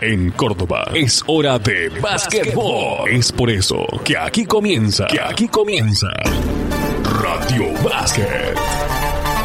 [0.00, 3.10] En Córdoba es hora de básquetbol.
[3.10, 6.06] Es por eso que aquí comienza, que aquí comienza
[7.20, 8.56] Radio Básquet.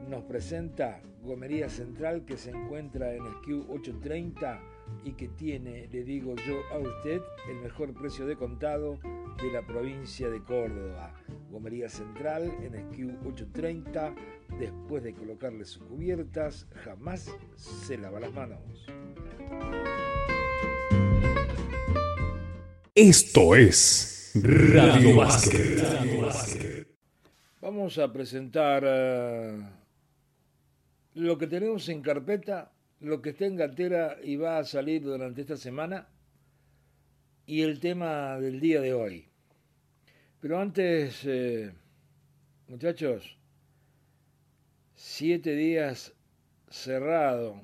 [0.08, 4.60] Nos presenta Gomería Central que se encuentra en SKU 830
[5.04, 8.98] y que tiene, le digo yo a usted, el mejor precio de contado
[9.42, 11.12] de la provincia de Córdoba.
[11.50, 14.14] Gomería Central en SKU 830,
[14.58, 18.86] después de colocarle sus cubiertas, jamás se lava las manos.
[22.98, 26.86] Esto es Radio Básquet.
[27.60, 29.60] Vamos a presentar eh,
[31.12, 35.42] lo que tenemos en carpeta, lo que está en cartera y va a salir durante
[35.42, 36.08] esta semana
[37.44, 39.28] y el tema del día de hoy.
[40.40, 41.74] Pero antes, eh,
[42.66, 43.36] muchachos,
[44.94, 46.14] siete días
[46.70, 47.60] cerrado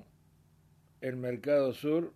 [1.01, 2.13] el Mercado Sur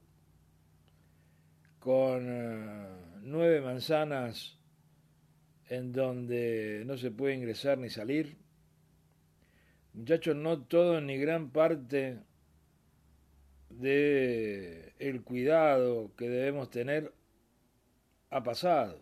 [1.78, 4.58] con eh, nueve manzanas
[5.69, 8.36] en donde no se puede ingresar ni salir.
[9.92, 12.20] Muchachos, no todo ni gran parte
[13.70, 17.12] de el cuidado que debemos tener
[18.30, 19.00] ha pasado.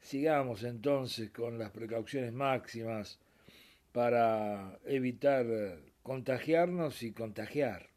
[0.00, 3.20] Sigamos entonces con las precauciones máximas
[3.92, 5.46] para evitar
[6.02, 7.90] contagiarnos y contagiar.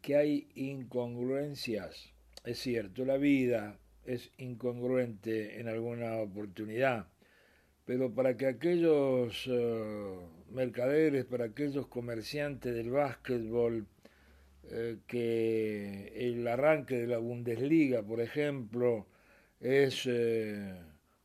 [0.00, 2.13] Que hay incongruencias,
[2.44, 7.08] es cierto, la vida es incongruente en alguna oportunidad,
[7.86, 13.86] pero para que aquellos uh, mercaderes, para aquellos comerciantes del básquetbol,
[14.70, 19.06] eh, que el arranque de la Bundesliga, por ejemplo,
[19.60, 20.74] es eh,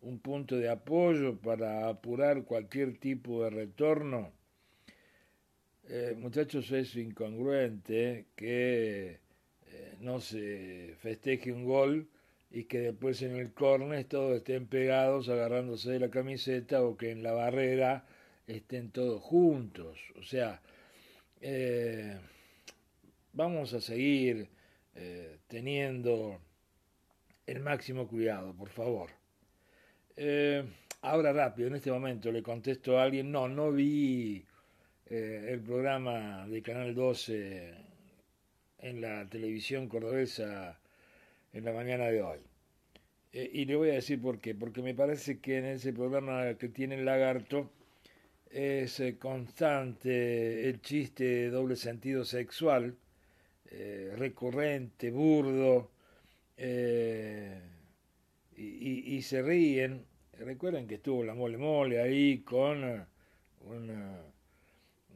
[0.01, 4.33] un punto de apoyo para apurar cualquier tipo de retorno,
[5.87, 9.19] eh, muchachos, es incongruente que
[10.01, 12.07] no se festeje un gol
[12.51, 17.11] y que después en el córner todos estén pegados agarrándose de la camiseta o que
[17.11, 18.05] en la barrera
[18.47, 19.99] estén todos juntos.
[20.17, 20.61] O sea,
[21.41, 22.17] eh,
[23.33, 24.49] vamos a seguir
[24.95, 26.39] eh, teniendo
[27.45, 29.09] el máximo cuidado, por favor.
[30.15, 30.63] Eh,
[31.01, 34.45] ahora rápido, en este momento le contesto a alguien, no, no vi
[35.05, 37.88] el programa de Canal 12
[38.81, 40.79] en la televisión cordobesa
[41.53, 42.39] en la mañana de hoy.
[43.31, 44.55] Eh, y le voy a decir por qué.
[44.55, 47.71] Porque me parece que en ese programa que tiene el lagarto
[48.49, 52.95] es eh, constante el chiste de doble sentido sexual,
[53.71, 55.91] eh, recurrente, burdo,
[58.57, 60.05] y, se ríen.
[60.39, 63.05] Recuerden que estuvo la mole mole ahí con
[63.61, 64.21] una,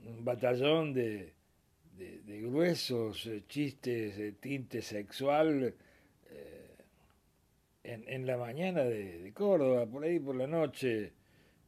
[0.05, 1.33] un batallón de,
[1.97, 5.73] de, gruesos chistes de tinte sexual
[7.83, 11.13] en, en la mañana de, de, Córdoba, por ahí por la noche,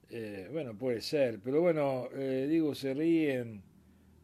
[0.09, 3.61] eh, bueno, puede ser, pero bueno, eh, digo, se ríen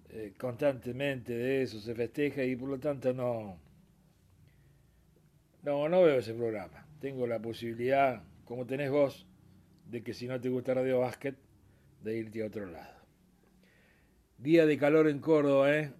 [0.09, 3.57] eh, constantemente de eso, se festeja y por lo tanto no,
[5.63, 6.85] no, no veo ese programa.
[6.99, 9.25] Tengo la posibilidad, como tenés vos,
[9.89, 11.35] de que si no te gusta Radio Básquet,
[12.03, 13.00] de irte a otro lado.
[14.41, 15.91] Día de calor en Córdoba, ¿eh?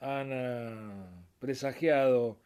[0.00, 1.04] Han uh,
[1.38, 2.40] presagiado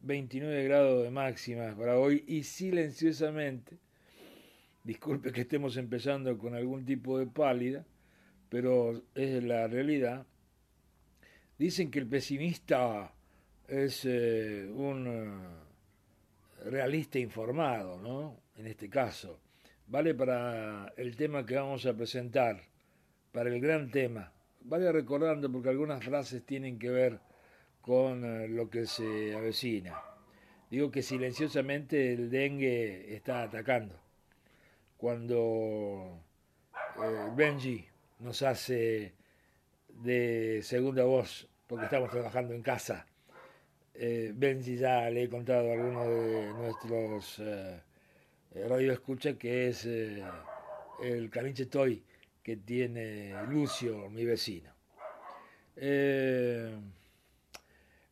[0.00, 3.78] 29 grados de máxima para hoy y silenciosamente,
[4.82, 7.86] disculpe que estemos empezando con algún tipo de pálida,
[8.48, 10.26] pero es la realidad,
[11.56, 13.14] dicen que el pesimista
[13.68, 18.40] es eh, un uh, realista informado, ¿no?
[18.56, 19.38] En este caso.
[19.86, 22.60] Vale para el tema que vamos a presentar,
[23.38, 24.32] para el gran tema.
[24.62, 27.20] Vaya recordando porque algunas frases tienen que ver
[27.80, 29.96] con eh, lo que se avecina.
[30.68, 33.94] Digo que silenciosamente el dengue está atacando.
[34.96, 36.20] Cuando
[37.00, 37.86] eh, Benji
[38.18, 39.14] nos hace
[39.88, 43.06] de segunda voz, porque estamos trabajando en casa.
[43.94, 47.80] Eh, Benji ya le he contado a algunos de nuestros eh,
[48.68, 49.00] radio
[49.38, 52.02] que es el calinche toy
[52.48, 54.72] que tiene Lucio, mi vecino.
[55.76, 56.74] Eh,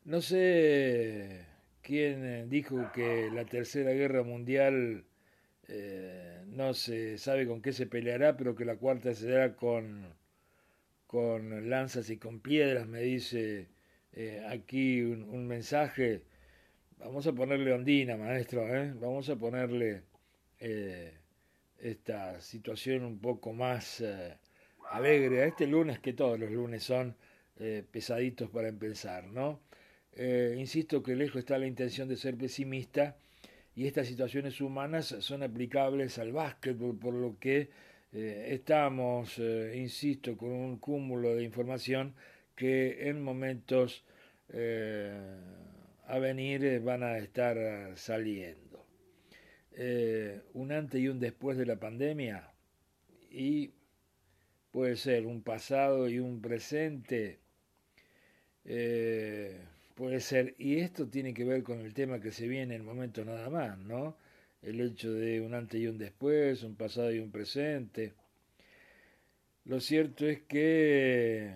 [0.05, 1.43] no sé
[1.81, 5.05] quién dijo que la tercera guerra mundial
[6.45, 10.05] no se sabe con qué se peleará, pero que la cuarta se dará con,
[11.07, 13.69] con lanzas y con piedras, me dice
[14.13, 16.21] eh, aquí un, mensaje.
[16.99, 18.93] Vamos a ponerle ondina, maestro, ¿eh?
[19.01, 20.03] vamos a ponerle
[20.59, 21.16] eh,
[21.79, 24.03] esta situación un poco más
[24.91, 27.15] alegre a este lunes, que todos los lunes son
[27.91, 29.61] pesaditos para empezar, ¿no?
[30.57, 33.17] insisto que lejos está la intención de ser pesimista
[33.75, 37.69] y estas situaciones humanas son aplicables al básquetbol, por lo que
[38.11, 39.37] estamos,
[39.75, 42.15] insisto, con un cúmulo de información
[42.57, 44.03] que en momentos
[44.49, 45.13] eh,
[46.07, 47.57] a venir eh, van a estar
[49.77, 52.51] eh, un antes y un después de la pandemia
[53.31, 53.71] y
[54.71, 57.39] puede ser un pasado y un presente.
[59.95, 62.83] puede ser, y esto tiene que ver con el tema que se viene en el
[62.83, 64.17] momento nada más, ¿no?
[64.61, 68.13] El hecho de un antes y un después, un pasado y un presente.
[69.67, 71.53] Lo cierto es que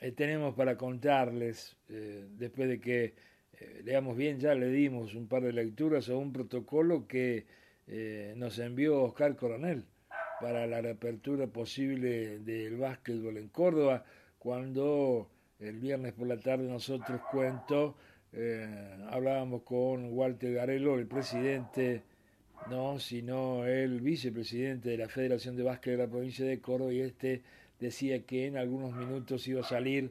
[0.00, 3.14] eh, tenemos para contarles, eh, después de que
[3.58, 7.46] eh, leamos bien, ya le dimos un par de lecturas a un protocolo que
[8.36, 9.84] nos envió Oscar Coronel
[10.40, 14.04] para la reapertura posible del básquetbol en Córdoba,
[14.38, 15.28] cuando
[15.60, 17.96] el viernes por la tarde nosotros cuento,
[19.10, 22.04] hablábamos con Walter Garelo, el presidente,
[22.70, 27.00] no, sino el vicepresidente de la Federación de Básquet de la provincia de Córdoba, y
[27.00, 27.42] este
[27.78, 30.10] decía que en algunos minutos iba a salir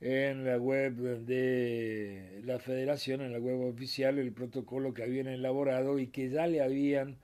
[0.00, 0.94] en la web
[1.24, 6.46] de la federación, en la web oficial, el protocolo que habían elaborado y que ya
[6.46, 7.16] le habían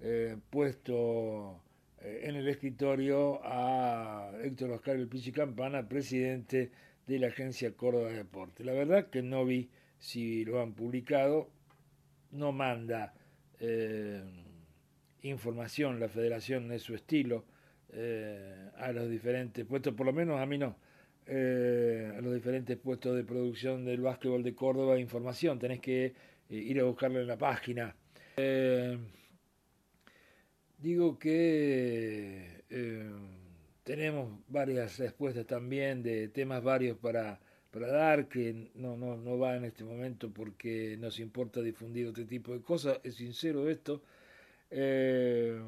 [0.00, 1.62] eh, puesto
[2.00, 6.70] eh, en el escritorio a Héctor Oscar El Pichi Campana, presidente
[7.06, 8.64] de la agencia Córdoba de Deporte.
[8.64, 11.48] La verdad que no vi si lo han publicado,
[12.32, 13.14] no manda
[13.60, 14.22] eh,
[15.22, 17.44] información la federación de su estilo,
[17.90, 20.76] eh, a los diferentes puestos, por lo menos a mí no,
[21.28, 26.12] eh, a los diferentes puestos de producción del básquetbol de Córdoba, información, tenés que eh,
[26.50, 27.94] ir a buscarlo en la página.
[30.78, 32.58] digo que
[33.84, 37.40] tenemos varias respuestas también de temas varios para,
[37.70, 42.26] para dar, que no, no, no va en este momento porque nos importa difundir otro
[42.26, 44.02] tipo de cosas, es sincero esto.
[44.70, 45.60] Eh,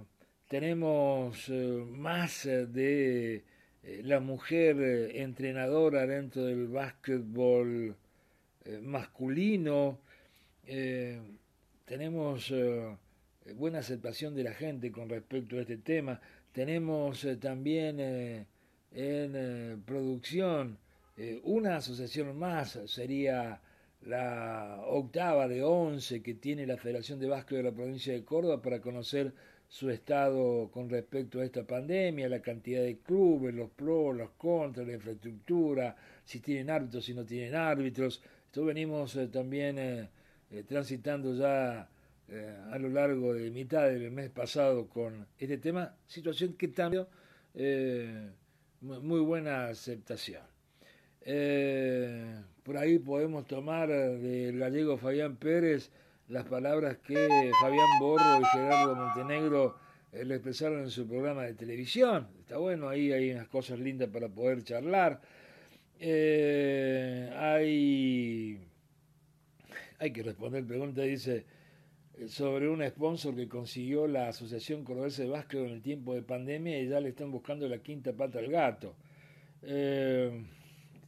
[0.49, 3.45] tenemos eh, más eh, de eh,
[3.83, 4.77] la mujer
[5.15, 7.97] entrenadora dentro del básquetbol
[8.83, 9.99] masculino,
[11.85, 12.53] tenemos
[13.55, 16.21] buena aceptación de la gente con respecto a este tema,
[16.53, 18.47] tenemos también
[18.93, 20.79] en producción
[21.45, 23.61] una asociación más, sería
[24.07, 28.63] la octava de once que tiene la Federación de Básquet de la provincia de Córdoba
[28.63, 29.33] para conocer
[29.71, 34.85] su estado con respecto a esta pandemia, la cantidad de clubes, los pros, los contras,
[34.85, 38.21] la infraestructura, si tienen árbitros, si no tienen árbitros.
[38.47, 40.09] Esto venimos eh, también eh,
[40.51, 41.89] eh, transitando ya
[42.71, 47.07] a lo largo de mitad del mes pasado con este tema, situación que también
[48.81, 50.43] muy buena aceptación.
[52.63, 55.91] por ahí podemos tomar del gallego Fabián Pérez
[56.31, 59.77] las palabras que Fabián Borro y Gerardo Montenegro
[60.13, 62.29] eh, le expresaron en su programa de televisión.
[62.39, 65.21] Está bueno, ahí hay unas cosas lindas para poder charlar.
[65.99, 68.61] Eh, hay,
[69.99, 71.47] hay que responder pregunta, dice,
[72.15, 76.23] eh, sobre un sponsor que consiguió la Asociación Cordobesa de Básquet en el tiempo de
[76.23, 78.95] pandemia y ya le están buscando la quinta pata al gato.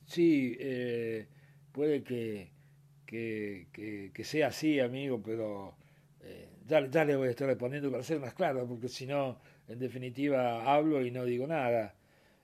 [0.04, 0.58] sí,
[1.72, 2.50] puede que
[3.12, 5.74] que, sea así, amigo, pero
[6.22, 9.38] eh, ya, le voy a estar respondiendo para ser más claro, porque si no,
[9.68, 11.94] en definitiva, hablo y no digo nada.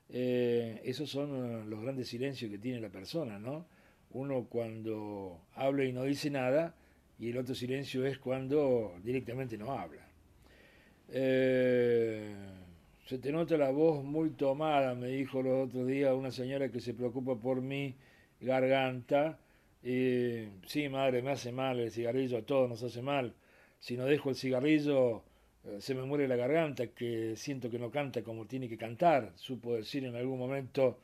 [0.09, 3.65] Eh, esos son los grandes silencios que tiene la persona, ¿no?
[4.11, 6.75] Uno cuando habla y no dice nada,
[7.19, 10.07] y el otro silencio es cuando directamente no habla.
[11.09, 12.35] Eh,
[13.05, 16.79] se te nota la voz muy tomada, me dijo los otros días una señora que
[16.79, 17.95] se preocupa por mi
[18.39, 19.39] garganta
[19.81, 23.33] sí, madre, me hace mal el cigarrillo, a todos nos hace mal.
[23.79, 25.23] Si no dejo el cigarrillo,
[25.79, 29.75] se me muere la garganta, que siento que no canta como tiene que cantar, supo
[29.75, 30.99] decir en algún momento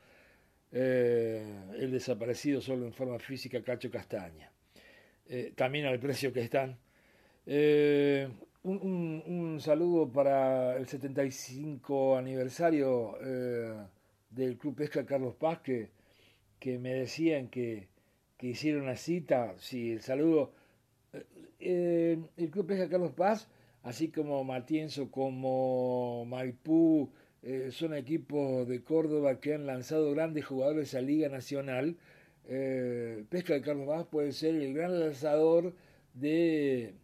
[0.72, 4.50] el desaparecido solo en forma física Cacho Castaña.
[5.54, 6.78] también al precio que están.
[8.62, 13.16] Un, saludo para el 75 aniversario
[14.30, 15.90] del Club Pesca Carlos Paz, que,
[16.58, 17.88] que me decían que,
[18.36, 20.52] que hicieron una cita, sí, el saludo.
[21.58, 23.48] Eh, el Club Pesca Carlos Paz,
[23.82, 27.10] así como Matienzo, como Maipú,
[27.42, 31.96] eh, son equipos de Córdoba que han lanzado grandes jugadores a Liga Nacional.
[32.48, 35.74] Eh, Pesca de Carlos Paz puede ser el gran lanzador
[36.14, 36.94] de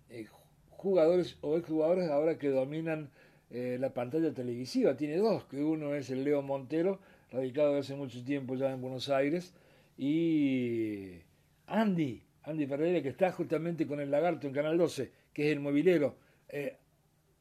[0.71, 3.11] jugadores o exjugadores ahora que dominan
[3.51, 4.97] la pantalla televisiva.
[4.97, 9.11] Tiene dos, que uno es el Leo Montero, radicado hace mucho tiempo ya en Buenos
[9.11, 9.55] Aires,
[9.97, 11.21] y
[11.67, 15.61] Andy, Andy Ferreira, que está justamente con el lagarto en Canal 12, que es el
[15.61, 16.17] movilero.
[16.49, 16.77] Eh,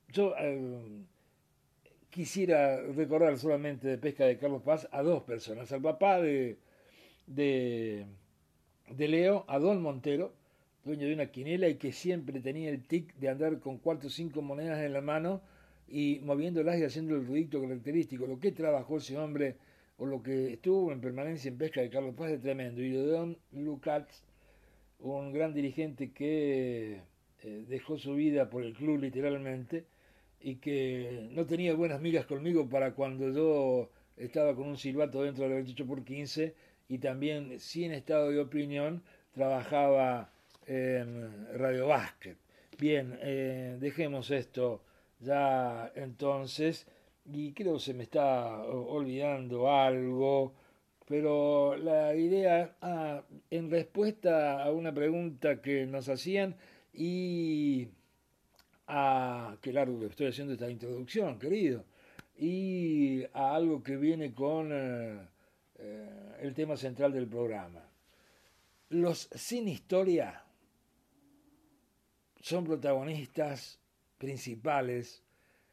[0.10, 1.04] yo eh,
[2.10, 6.58] quisiera recordar solamente de pesca de Carlos Paz a dos personas, al papá de,
[7.26, 8.06] de,
[9.08, 10.34] Leo, a Don Montero,
[10.84, 14.12] dueño de una quinela y que siempre tenía el tic de andar con cuatro o
[14.12, 15.42] cinco monedas en la mano
[15.88, 18.28] y moviéndolas y haciendo el ruidito característico.
[18.28, 19.56] Lo que trabajó ese hombre
[20.02, 22.82] o lo que estuvo en permanencia en pesca de Carlos Paz es tremendo.
[22.82, 24.24] Y de Don Lucas,
[25.00, 27.02] un gran dirigente que
[27.44, 29.86] eh, dejó su vida por el club literalmente
[30.42, 35.44] y que no tenía buenas migas conmigo para cuando yo estaba con un silbato dentro
[35.44, 36.56] del 28 por 15
[36.90, 39.04] y también sin estado de opinión
[39.36, 40.32] trabajaba
[40.66, 42.38] en Radio Básquet.
[42.80, 44.82] Bien, eh, dejemos esto
[45.20, 46.88] ya entonces
[47.34, 50.54] y creo que se me está olvidando algo,
[51.08, 56.56] pero la idea, ah, en respuesta a una pregunta que nos hacían
[56.94, 57.88] y
[58.88, 61.86] a, que largo que estoy haciendo esta introducción, querido,
[62.38, 65.20] y a algo que viene con eh,
[65.80, 67.82] eh, el tema central del programa.
[68.90, 70.44] Los sin historia
[72.42, 73.80] son protagonistas
[74.18, 75.24] principales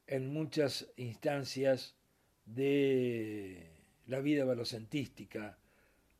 [0.09, 1.95] en muchas instancias
[2.45, 3.71] de
[4.07, 5.59] la vida velocentística,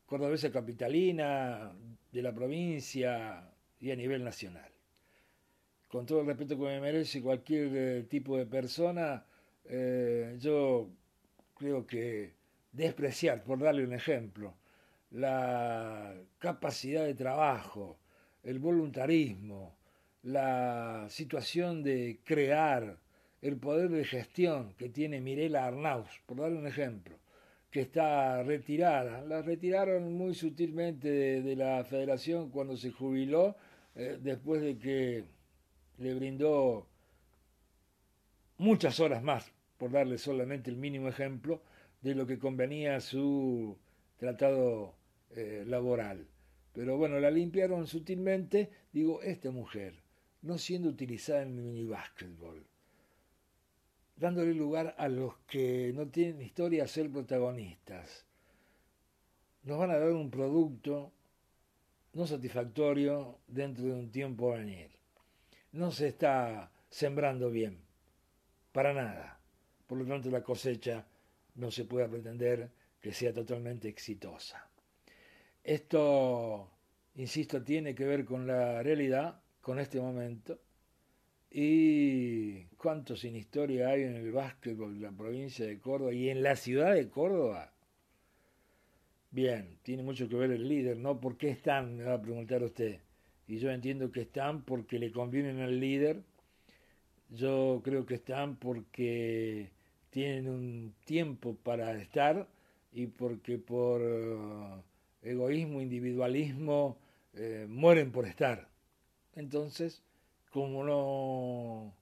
[0.05, 1.73] cordobesa capitalina,
[2.11, 4.71] de la provincia y a nivel nacional.
[5.87, 9.25] Con todo el respeto que me merece cualquier eh, tipo de persona,
[9.65, 10.89] eh, yo
[11.55, 12.33] creo que
[12.71, 14.55] despreciar, por darle un ejemplo,
[15.11, 17.99] la capacidad de trabajo,
[18.43, 19.75] el voluntarismo,
[20.23, 22.97] la situación de crear,
[23.41, 27.15] el poder de gestión que tiene Mirela Arnaus, por darle un ejemplo,
[27.71, 29.21] que está retirada.
[29.21, 31.09] La retiraron muy sutilmente
[31.41, 33.55] de, la federación cuando se jubiló,
[33.95, 35.23] eh, después de que
[35.97, 36.87] le brindó
[38.57, 41.61] muchas horas más, por darle solamente el mínimo ejemplo,
[42.01, 43.77] de lo que convenía su
[44.17, 44.95] tratado
[45.35, 46.27] eh, laboral.
[46.73, 49.95] Pero bueno, la limpiaron sutilmente, digo, esta mujer,
[50.41, 52.68] no siendo utilizada en el minibásquetbol,
[54.19, 58.25] dándole lugar a los que no tienen historia a ser protagonistas.
[59.63, 61.13] Nos van a dar un producto
[62.13, 64.91] no satisfactorio dentro de un tiempo a venir.
[65.71, 67.79] No se está sembrando bien,
[68.73, 69.39] para nada.
[69.87, 71.05] Por lo tanto, la cosecha
[71.55, 74.69] no se puede pretender que sea totalmente exitosa.
[75.63, 76.71] Esto,
[77.15, 80.59] insisto, tiene que ver con la realidad, con este momento,
[81.51, 86.43] ¿Y cuántos sin historia hay en el básquetbol de la provincia de Córdoba y en
[86.43, 87.73] la ciudad de Córdoba?
[89.31, 91.19] Bien, tiene mucho que ver el líder, ¿no?
[91.19, 91.97] ¿Por qué están?
[91.97, 92.99] Me va a preguntar usted.
[93.47, 96.21] Y yo entiendo que están porque le convienen al líder.
[97.29, 99.71] Yo creo que están porque
[100.11, 102.47] tienen un tiempo para estar
[102.91, 104.81] y porque por eh,
[105.23, 106.97] egoísmo, individualismo,
[107.33, 108.69] eh, mueren por estar.
[109.35, 110.03] Entonces,
[110.49, 111.93] como no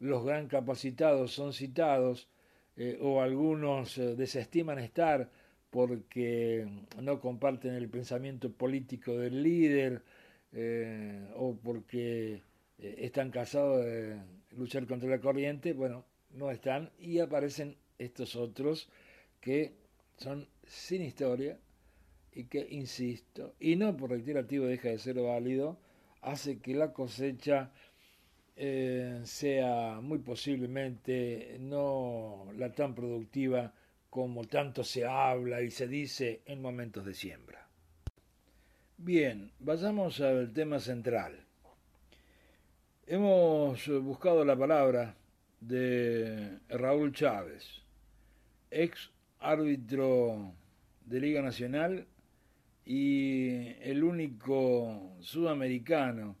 [0.00, 2.28] los gran capacitados son citados
[2.76, 5.30] eh, o algunos eh, desestiman estar
[5.68, 6.66] porque
[7.00, 10.02] no comparten el pensamiento político del líder
[10.52, 12.42] eh, o porque
[12.78, 14.16] están casados de
[14.56, 16.90] luchar contra la corriente, bueno, no están.
[16.98, 18.88] Y aparecen estos otros
[19.40, 19.74] que
[20.16, 21.58] son sin historia
[22.32, 25.78] y que, insisto, y no por reiterativo deja de ser válido,
[26.22, 27.70] hace que la cosecha
[28.62, 33.72] eh, sea muy posiblemente no la tan productiva
[34.10, 37.66] como tanto se habla y se dice en momentos de siembra.
[38.98, 41.42] Bien, vayamos al tema central.
[43.06, 45.16] Hemos buscado la palabra
[45.58, 47.66] de Raúl Chávez,
[48.70, 50.52] ex árbitro
[51.06, 52.06] de Liga Nacional
[52.84, 56.36] y el único sudamericano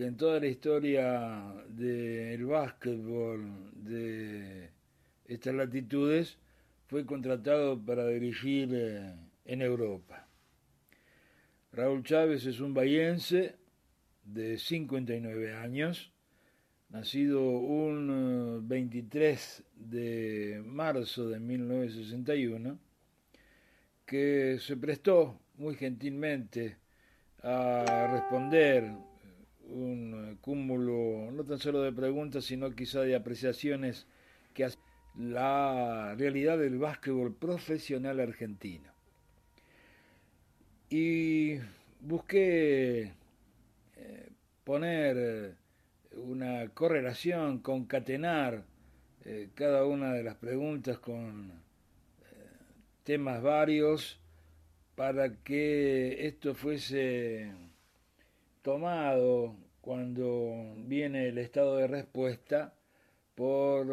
[0.00, 4.70] que en toda la historia del básquetbol de
[5.26, 6.38] estas latitudes
[6.86, 9.14] fue contratado para dirigir eh,
[9.44, 10.26] en Europa.
[11.74, 13.56] Raúl Chávez es un bahiense
[14.24, 16.14] de 59 años,
[16.88, 22.78] nacido un 23 eh, de marzo de 1961,
[24.06, 26.78] que se prestó muy gentilmente
[27.42, 29.09] a responder
[29.70, 34.06] un cúmulo no tan solo de preguntas, sino quizá de apreciaciones
[34.54, 34.78] que hace
[35.16, 38.90] la realidad del básquetbol profesional argentino.
[40.88, 41.58] Y
[42.00, 43.12] busqué
[43.96, 44.28] eh,
[44.64, 45.54] poner eh,
[46.16, 48.64] una correlación, concatenar
[49.24, 51.52] eh, cada una de las preguntas con
[53.04, 54.18] temas varios
[54.94, 57.50] para que esto fuese
[58.62, 62.74] tomado cuando viene el estado de respuesta
[63.34, 63.86] por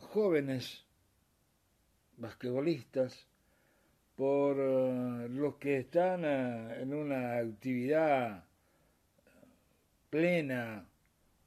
[0.00, 0.84] jóvenes
[2.18, 3.28] basquetbolistas
[4.18, 8.44] por eh, los que están eh, en una actividad
[10.10, 10.88] plena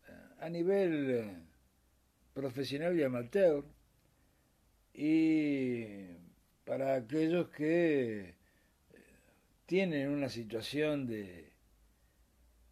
[0.07, 1.35] eh, a nivel
[2.33, 3.65] profesional y amateur.
[4.93, 5.83] Y
[6.63, 8.35] para aquellos que
[9.65, 11.50] tienen una situación de,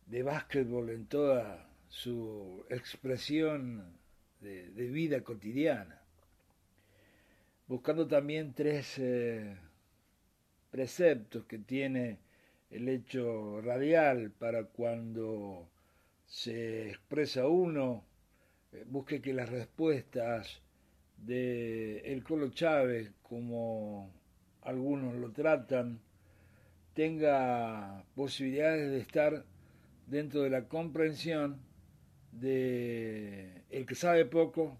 [0.09, 3.97] de básquetbol en toda su expresión
[4.41, 6.01] de, vida cotidiana,
[7.67, 8.99] buscando también tres
[10.71, 12.17] preceptos que tiene
[12.69, 15.69] el hecho radial para cuando
[16.27, 18.03] se expresa uno,
[18.71, 20.61] eh, busque que las respuestas
[21.17, 24.11] de el Colo Chávez, como
[24.61, 25.99] algunos lo tratan,
[26.93, 29.45] tenga posibilidades de estar
[30.09, 31.61] dentro de la comprensión
[32.31, 34.77] de el que sabe poco,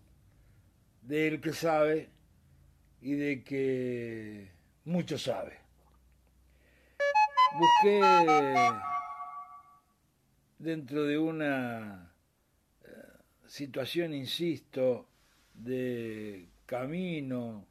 [1.01, 2.09] del que sabe
[3.01, 4.51] y de que
[4.85, 5.57] mucho sabe.
[7.57, 8.01] Busqué
[10.57, 12.11] dentro de una
[12.83, 12.87] eh,
[13.45, 15.07] situación, insisto,
[15.53, 17.65] de camino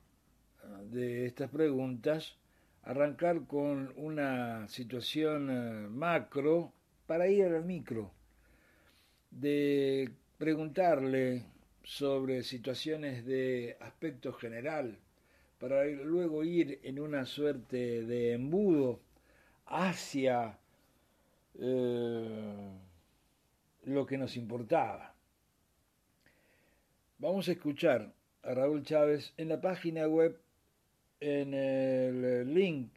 [0.62, 2.36] eh, de estas preguntas,
[2.82, 6.72] arrancar con una situación eh, macro
[7.08, 8.10] para ir al micro,
[9.30, 11.42] de preguntarle
[11.82, 14.98] sobre situaciones de aspecto general,
[15.58, 19.00] para luego ir en una suerte de embudo
[19.64, 20.58] hacia
[21.58, 22.70] eh,
[23.84, 25.14] lo que nos importaba.
[27.16, 30.38] Vamos a escuchar a Raúl Chávez en la página web,
[31.20, 32.90] en el link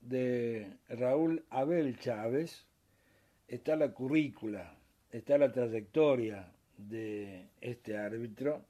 [0.00, 2.66] de Raúl Abel Chávez,
[3.52, 4.74] está la currícula,
[5.10, 8.64] está la trayectoria de este árbitro,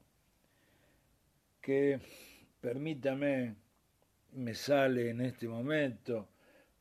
[1.61, 2.01] que
[2.59, 3.55] permítame,
[4.33, 6.27] me sale en este momento,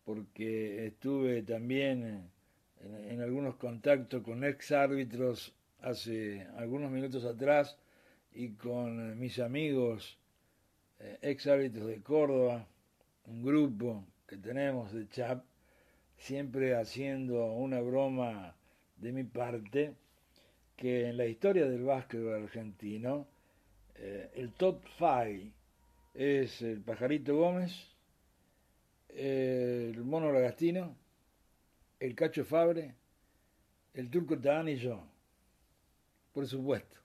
[0.04, 2.28] porque estuve también
[2.80, 7.78] en, algunos contactos con ex árbitros hace algunos minutos atrás
[8.32, 10.18] y con mis amigos
[10.98, 12.66] eh, ex árbitros de Córdoba,
[13.26, 15.44] un grupo que tenemos de chat,
[16.22, 18.54] siempre haciendo una broma
[18.96, 19.92] de mi parte,
[20.76, 23.26] que en la historia del básquetbol argentino,
[23.96, 25.50] eh, el top five
[26.14, 27.72] es el Pajarito Gómez,
[29.08, 30.94] el Mono Lagastino,
[31.98, 32.94] el Cacho Fabre,
[33.94, 35.02] el Turco Tadán y yo.
[36.32, 36.96] Por supuesto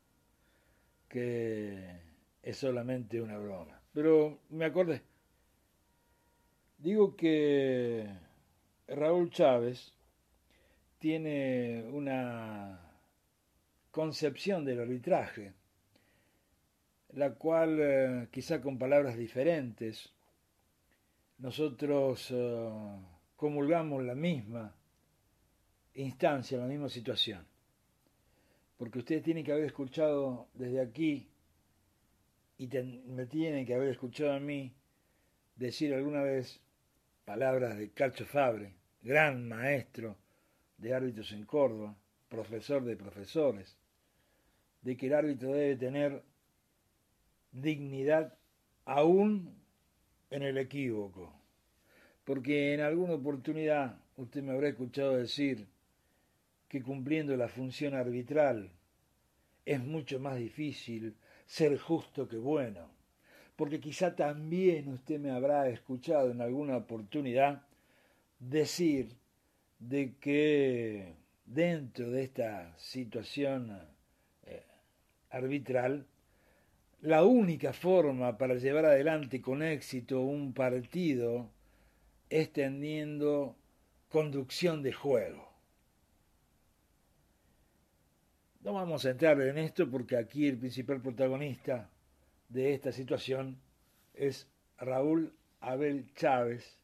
[1.09, 2.01] que
[2.43, 3.81] es solamente una broma.
[3.93, 5.01] Pero me acordé.
[6.77, 8.26] Digo que
[8.87, 9.93] Raúl Chávez
[10.99, 12.79] tiene una
[13.91, 15.53] concepción del arbitraje,
[17.13, 20.13] la cual eh, quizá con palabras diferentes
[21.39, 22.69] nosotros eh,
[23.35, 24.73] comulgamos la misma
[25.93, 27.45] instancia, la misma situación.
[28.77, 31.27] Porque ustedes tienen que haber escuchado desde aquí
[32.57, 34.73] y me tienen que haber escuchado a mí
[35.55, 36.61] decir alguna vez
[37.27, 40.15] palabras de Cacho Fabre, gran maestro
[40.77, 41.93] de árbitros en Córdoba,
[42.29, 43.75] profesor de profesores,
[44.81, 46.23] de que el árbitro debe tener
[47.51, 48.33] dignidad
[48.85, 49.53] aún
[50.29, 51.33] en el equívoco,
[52.23, 55.67] porque en alguna oportunidad usted me habrá escuchado decir
[56.69, 58.71] que cumpliendo la función arbitral,
[59.65, 62.89] es mucho más difícil ser justo que bueno,
[63.57, 67.63] porque quizá también usted me habrá escuchado en alguna oportunidad
[68.39, 69.17] decir
[69.79, 73.75] de que dentro de esta situación
[74.43, 74.63] eh,
[75.31, 76.05] arbitral,
[77.01, 81.49] la única forma para llevar adelante con éxito un partido
[82.29, 83.55] es teniendo
[84.07, 85.51] conducción de juego.
[88.61, 91.89] No vamos a entrar en esto porque aquí el principal protagonista
[92.49, 93.57] de esta situación
[94.13, 96.77] es Raúl Abel Chávez,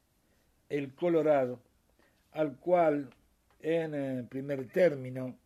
[0.70, 1.60] el Colorado,
[2.32, 3.10] al cual
[3.62, 5.38] en primer término,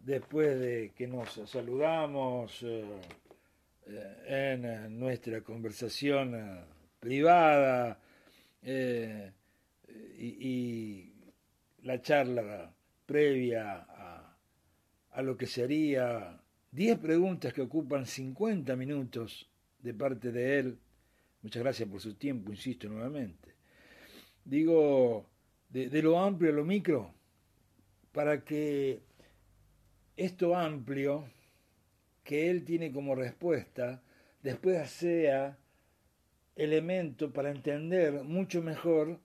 [0.00, 2.84] después de que nos saludamos eh,
[3.86, 6.64] eh, en nuestra conversación eh,
[7.00, 7.98] privada
[8.62, 9.30] y,
[10.18, 11.10] y,
[11.82, 12.72] la charla
[13.04, 14.36] previa a,
[15.12, 16.40] a lo que sería
[16.74, 20.78] 10 preguntas que ocupan 50 minutos de parte de él.
[21.40, 23.54] Muchas gracias por su tiempo, insisto nuevamente.
[24.44, 25.24] Digo,
[25.68, 27.14] de, lo amplio a lo micro,
[28.10, 29.02] para que
[30.16, 31.28] esto amplio
[32.24, 34.02] que él tiene como respuesta
[34.42, 35.56] después sea
[36.56, 39.20] elemento para entender mucho mejor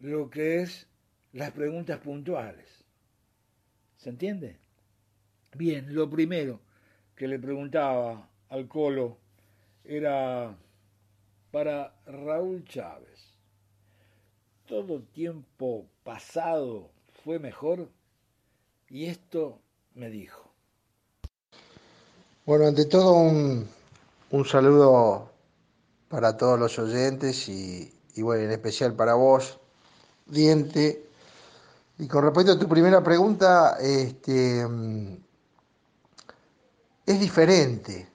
[0.00, 0.88] lo que es
[1.32, 2.84] las preguntas puntuales.
[3.98, 4.56] ¿Se entiende?
[5.54, 6.60] Bien, lo primero
[7.16, 9.16] que le preguntaba al Colo
[9.84, 10.54] era
[11.50, 13.32] para Raúl Chávez
[14.72, 16.88] todo tiempo pasado
[17.22, 17.90] fue mejor?
[18.88, 19.58] Y esto
[19.94, 20.50] me dijo.
[22.46, 23.68] Bueno, ante todo un,
[24.46, 25.30] saludo
[26.08, 29.58] para todos los oyentes y, bueno, en especial para vos,
[30.24, 31.06] Diente.
[31.98, 34.66] Y con respecto a tu primera pregunta, este,
[37.06, 38.08] es diferente.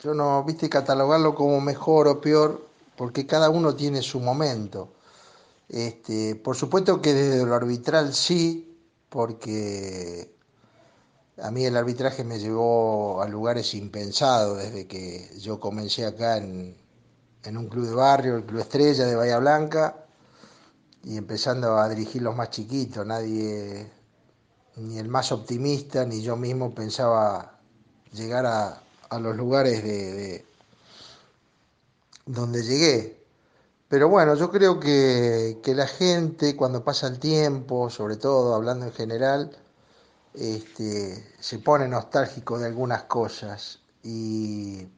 [0.00, 4.92] Yo no, viste, catalogarlo como mejor o peor, porque cada uno tiene su momento.
[5.68, 10.34] Este, por supuesto que desde lo arbitral sí, porque
[11.42, 16.76] a mí el arbitraje me llevó a lugares impensados desde que yo comencé acá en,
[17.46, 20.06] un club de barrio, el Club Estrella de Bahía Blanca,
[21.02, 23.06] y empezando a dirigir los más chiquitos.
[23.06, 23.90] Nadie,
[24.76, 27.53] ni el más optimista, ni yo mismo pensaba
[28.14, 28.80] llegar a,
[29.20, 30.44] los lugares de
[32.26, 33.24] donde llegué.
[33.88, 38.92] Pero bueno, yo creo que, la gente cuando pasa el tiempo, sobre todo hablando en
[38.92, 39.56] general,
[40.34, 44.88] este, se pone nostálgico de algunas cosas y,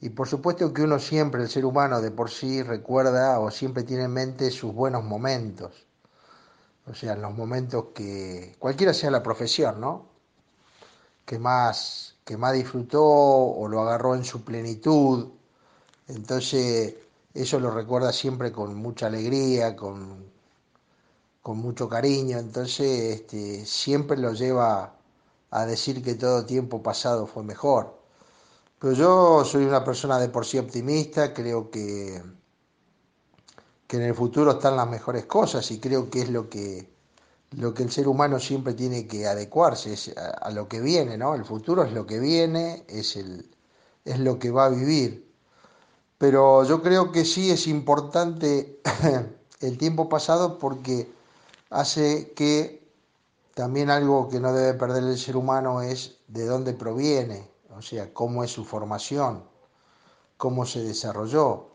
[0.00, 3.84] y por supuesto que uno siempre, el ser humano de por sí, recuerda o siempre
[3.84, 5.86] tiene en mente sus buenos momentos.
[6.86, 10.08] O sea, los momentos que, cualquiera sea la profesión, ¿no?
[11.24, 15.28] Que más, que más disfrutó o lo agarró en su plenitud.
[16.08, 16.94] Entonces,
[17.34, 20.30] eso lo recuerda siempre con mucha alegría, con,
[21.42, 24.94] con mucho cariño, entonces este, siempre lo lleva
[25.50, 27.98] a decir que todo tiempo pasado fue mejor.
[28.78, 32.22] Pero yo soy una persona de por sí optimista, creo que,
[33.86, 36.91] que en el futuro están las mejores cosas y creo que es lo que,
[37.56, 41.34] lo que el ser humano siempre tiene que adecuarse es a, lo que viene, ¿no?
[41.34, 43.50] El futuro es lo que viene, es, el,
[44.04, 45.32] es lo que va a vivir
[46.22, 48.80] pero yo creo que sí es importante
[49.60, 51.12] el tiempo pasado porque
[51.68, 52.88] hace que
[53.54, 58.14] también algo que no debe perder el ser humano es de dónde proviene, o sea,
[58.14, 59.42] cómo es su formación,
[60.36, 61.70] cómo se desarrolló.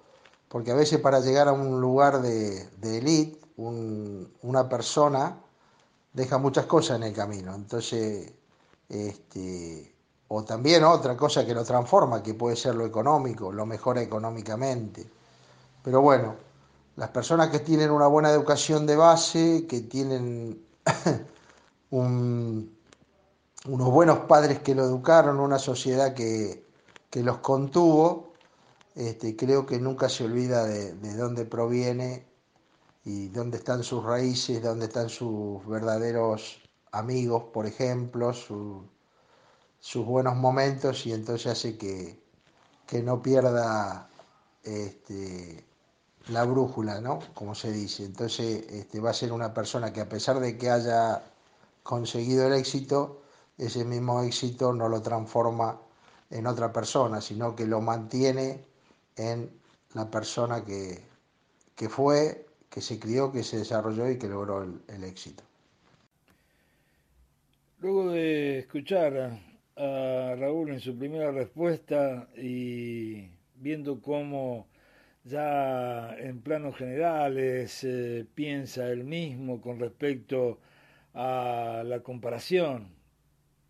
[0.48, 5.42] Porque a veces para llegar a un lugar de, de élite, una persona
[6.18, 7.54] deja muchas cosas en el camino.
[7.54, 8.34] Entonces,
[8.90, 9.94] este,
[10.30, 15.08] o también otra cosa que lo transforma, que puede ser lo económico, lo mejora económicamente.
[15.84, 16.36] Pero bueno,
[16.96, 20.60] las personas que tienen una buena educación de base, que tienen
[21.92, 22.66] unos
[23.66, 26.66] buenos padres que lo educaron, una sociedad que,
[27.14, 28.34] los contuvo,
[28.96, 32.27] este, creo que nunca se olvida de, dónde proviene
[33.08, 36.60] y dónde están sus raíces, dónde están sus verdaderos
[36.92, 38.86] amigos, por ejemplo, su,
[39.80, 42.22] sus buenos momentos y entonces hace que,
[43.04, 44.10] no pierda
[44.64, 45.64] este,
[46.28, 47.20] la brújula, ¿no?
[47.34, 48.04] Como se dice.
[48.04, 51.24] Entonces este, va a ser una persona que a pesar de que haya
[51.84, 53.22] conseguido el éxito,
[53.58, 55.80] ese mismo éxito no lo transforma
[56.30, 58.66] en otra persona, sino que lo mantiene
[59.16, 59.50] en
[59.94, 61.06] la persona que,
[61.90, 62.47] fue,
[62.78, 65.44] que se crió, que se desarrolló y que logró el, éxito.
[67.80, 69.40] Luego de escuchar
[69.76, 74.68] a Raúl en su primera respuesta y viendo cómo
[75.24, 80.60] ya en planos generales eh, piensa él mismo con respecto
[81.16, 82.90] a la comparación.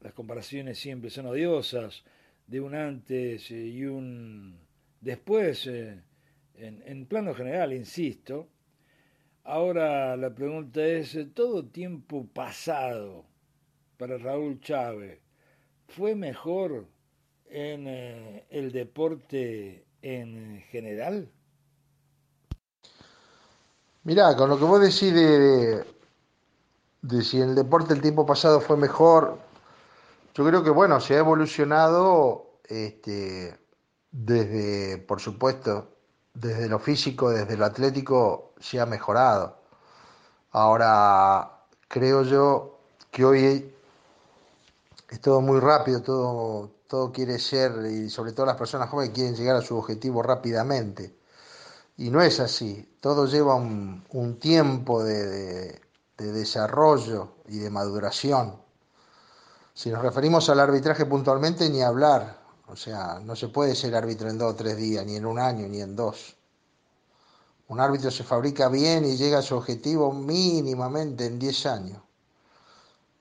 [0.02, 2.04] Las comparaciones siempre son odiosas,
[2.46, 4.58] de un antes y un
[5.00, 5.98] después, eh,
[6.58, 8.50] en, en plano general, insisto.
[9.50, 13.24] Ahora la pregunta es, ¿todo tiempo pasado
[13.98, 15.22] para Raúl Chávez
[15.88, 16.86] fue mejor
[17.46, 21.32] en eh, el deporte en general?
[24.04, 25.86] Mirá, con lo que vos decís de,
[27.04, 29.40] de, si en el deporte el tiempo pasado fue mejor,
[30.36, 33.58] yo creo que bueno, se ha evolucionado este,
[34.12, 35.97] desde, por supuesto,
[36.40, 39.58] desde lo físico, desde lo atlético, se ha mejorado.
[40.52, 42.80] Ahora, creo yo
[43.12, 43.74] que hoy
[45.10, 49.36] es todo muy rápido, todo, todo quiere ser, y sobre todo las personas jóvenes quieren
[49.36, 51.18] llegar a su objetivo rápidamente.
[51.98, 55.82] Y no es así, todo lleva un, tiempo de, de,
[56.18, 58.62] de, desarrollo y de maduración.
[59.74, 62.47] Si nos referimos al arbitraje puntualmente, ni hablar.
[62.68, 65.40] O sea, no se puede ser árbitro en dos o tres días, ni en un
[65.40, 66.36] año, ni en dos.
[67.70, 72.02] Un árbitro se fabrica bien y llega a su objetivo mínimamente en diez años.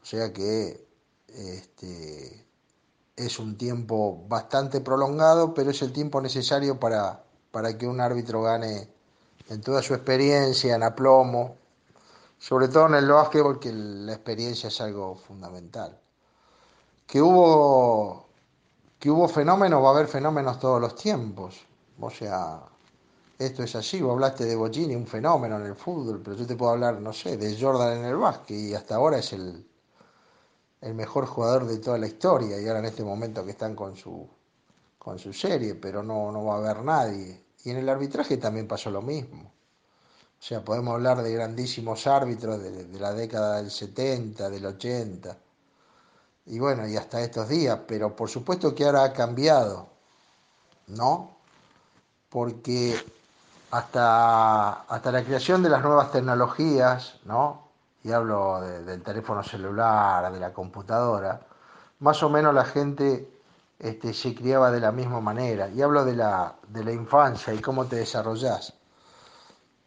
[0.03, 0.87] O sea que
[1.29, 2.47] este,
[3.17, 8.43] es un tiempo bastante prolongado, pero es el tiempo necesario para, para que un árbitro
[8.43, 8.89] gane
[9.49, 11.57] en toda su experiencia, en aplomo,
[12.39, 15.99] sobre todo en el básquetbol, que la experiencia es algo fundamental.
[17.07, 18.26] Que hubo,
[19.07, 21.65] que hubo fenómenos, va a haber fenómenos todos los tiempos.
[22.01, 22.61] O sea,
[23.39, 24.03] esto es así.
[24.03, 27.13] Vos hablaste de Bocini, un fenómeno en el fútbol, pero yo te puedo hablar, no
[27.13, 29.65] sé, de Jordan en el básquet y hasta ahora es el,
[30.81, 33.95] el mejor jugador de toda la historia y ahora en este momento que están con
[33.95, 34.29] su,
[34.99, 37.45] con su serie, pero no, va a haber nadie.
[37.63, 39.53] Y en el arbitraje también pasó lo mismo.
[40.41, 45.39] O sea, podemos hablar de grandísimos árbitros de la década del 70, del 80,
[46.47, 49.89] y bueno, y hasta estos días, pero por supuesto que ahora ha cambiado,
[50.89, 51.37] ¿no?
[52.29, 52.97] Porque
[53.71, 57.67] hasta, hasta la creación de las nuevas tecnologías, ¿no?
[58.07, 61.41] y hablo de, del teléfono celular, de la computadora,
[61.99, 63.29] más o menos la gente
[63.81, 65.69] este, se criaba de la misma manera.
[65.71, 68.75] Y hablo de la, de la infancia y cómo te desarrollás.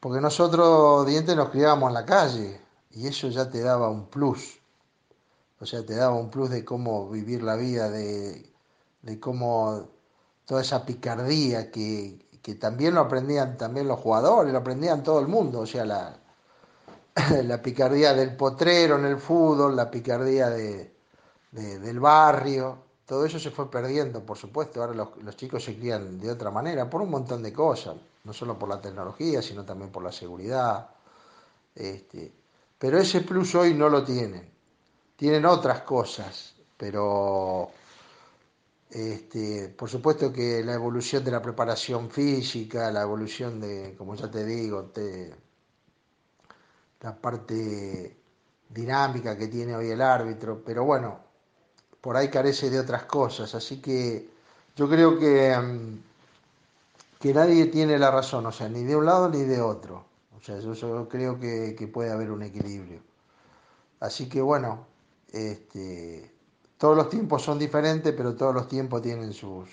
[0.01, 4.58] Porque nosotros, dientes, nos criábamos en la calle y eso ya te daba un plus.
[5.59, 8.49] O sea, te daba un plus de cómo vivir la vida, de,
[9.01, 9.89] de cómo
[10.45, 15.27] toda esa picardía que, que también lo aprendían también los jugadores, lo aprendían todo el
[15.27, 15.59] mundo.
[15.61, 16.17] O sea, la,
[17.43, 20.93] la picardía del potrero en el fútbol, la picardía de,
[21.51, 24.81] de, del barrio, todo eso se fue perdiendo, por supuesto.
[24.81, 28.33] Ahora los, los, chicos se crían de otra manera, por un montón de cosas, no
[28.33, 30.89] solo por la tecnología, sino también por la seguridad.
[31.75, 32.31] Este,
[32.77, 34.58] pero ese plus hoy no lo tienen.
[35.19, 37.71] Tienen otras cosas, pero
[38.89, 44.31] este, por supuesto que la evolución de la preparación física, la evolución de, como ya
[44.31, 44.93] te digo,
[47.01, 48.15] la parte
[48.69, 51.19] dinámica que tiene hoy el árbitro, pero bueno,
[51.99, 54.29] por ahí carece de otras cosas, así que
[54.77, 55.99] yo creo que, mm,
[57.19, 60.05] que nadie tiene la razón, o sea, ni de un lado ni de otro,
[60.39, 63.01] o sea, yo, creo que, puede haber un equilibrio.
[63.99, 64.87] Así que bueno,
[65.33, 66.31] este,
[66.77, 69.69] todos los tiempos son diferentes, pero todos los tiempos tienen sus,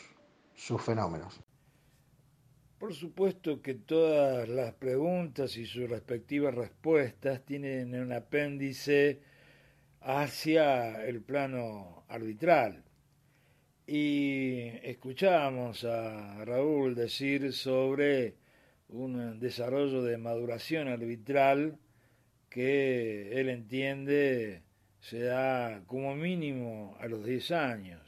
[0.55, 1.41] sus fenómenos.
[2.79, 9.23] Por supuesto que todas las preguntas y sus respectivas respuestas tienen un apéndice
[10.03, 12.85] hacia el plano arbitral.
[13.87, 18.35] Y escuchamos a Raúl decir sobre
[18.89, 21.79] un desarrollo de maduración arbitral
[22.51, 24.66] que él entiende
[25.09, 28.03] se da como mínimo a los 10 años.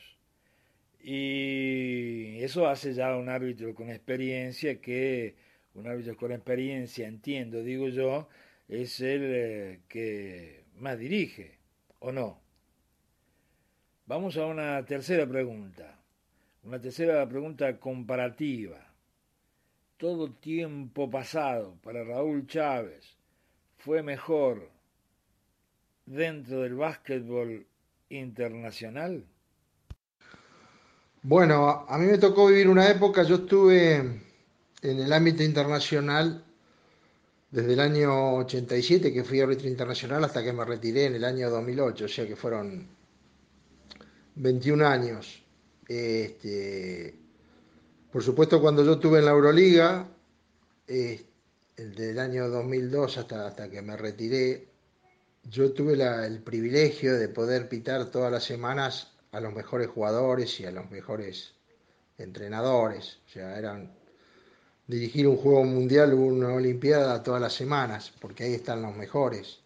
[1.00, 5.36] Y eso hace ya un árbitro con experiencia que
[5.74, 8.28] un árbitro con experiencia, entiendo, digo yo,
[8.68, 11.58] es el eh, que más dirige,
[12.00, 12.40] ¿o no?
[14.06, 16.00] Vamos a una tercera pregunta,
[16.64, 18.92] una tercera pregunta comparativa.
[19.98, 23.16] Todo tiempo pasado para Raúl Chávez
[23.76, 24.77] fue mejor
[26.08, 27.66] dentro del básquetbol
[28.08, 29.24] internacional.
[31.22, 36.44] Bueno, a mí me tocó vivir una época, yo estuve en el ámbito internacional
[37.50, 41.50] desde el año 87, que fui árbitro internacional, hasta que me retiré en el año
[41.50, 42.86] 2008, o sea que fueron
[44.36, 45.42] 21 años.
[45.86, 47.14] Este,
[48.12, 50.08] por supuesto, cuando yo estuve en la Euroliga,
[50.86, 51.24] eh,
[51.76, 54.67] del año 2002 hasta, hasta que me retiré,
[55.50, 55.94] yo tuve
[56.26, 60.90] el privilegio de poder pitar todas las semanas a los mejores jugadores y a los
[60.90, 61.52] mejores
[62.18, 63.18] entrenadores.
[63.26, 63.92] O sea, eran
[64.86, 69.60] dirigir un juego mundial o una olimpiada todas las semanas, porque ahí están los mejores.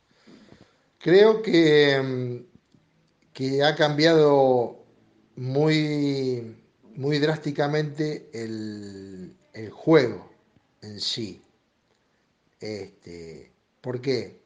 [0.98, 4.84] Creo que, mm, que ha cambiado
[5.36, 6.56] muy,
[6.94, 9.34] muy drásticamente el,
[9.70, 10.30] juego
[10.80, 11.42] en sí.
[12.60, 14.41] Este, ¿Por qué?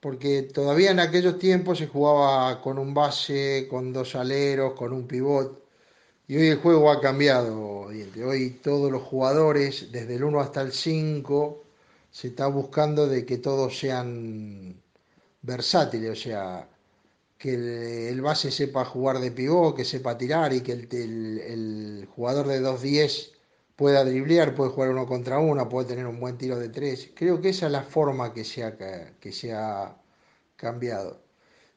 [0.00, 5.06] Porque todavía en aquellos tiempos se jugaba con un base, con dos aleros, con un
[5.06, 5.64] pivot.
[6.28, 7.88] Y hoy el juego ha cambiado.
[7.88, 11.64] Hoy todos los jugadores, desde el 1 hasta el 5,
[12.10, 14.82] se está buscando de que todos sean
[15.42, 16.68] versátiles, o sea,
[17.38, 22.60] que el, base sepa jugar de pivot, que sepa tirar y que el, jugador de
[22.60, 23.30] 2-10
[23.78, 27.12] pueda driblear, puede jugar uno contra uno, puede tener un buen tiro de tres.
[27.14, 29.96] Creo que esa es la forma que se ha, que se ha
[30.56, 31.22] cambiado.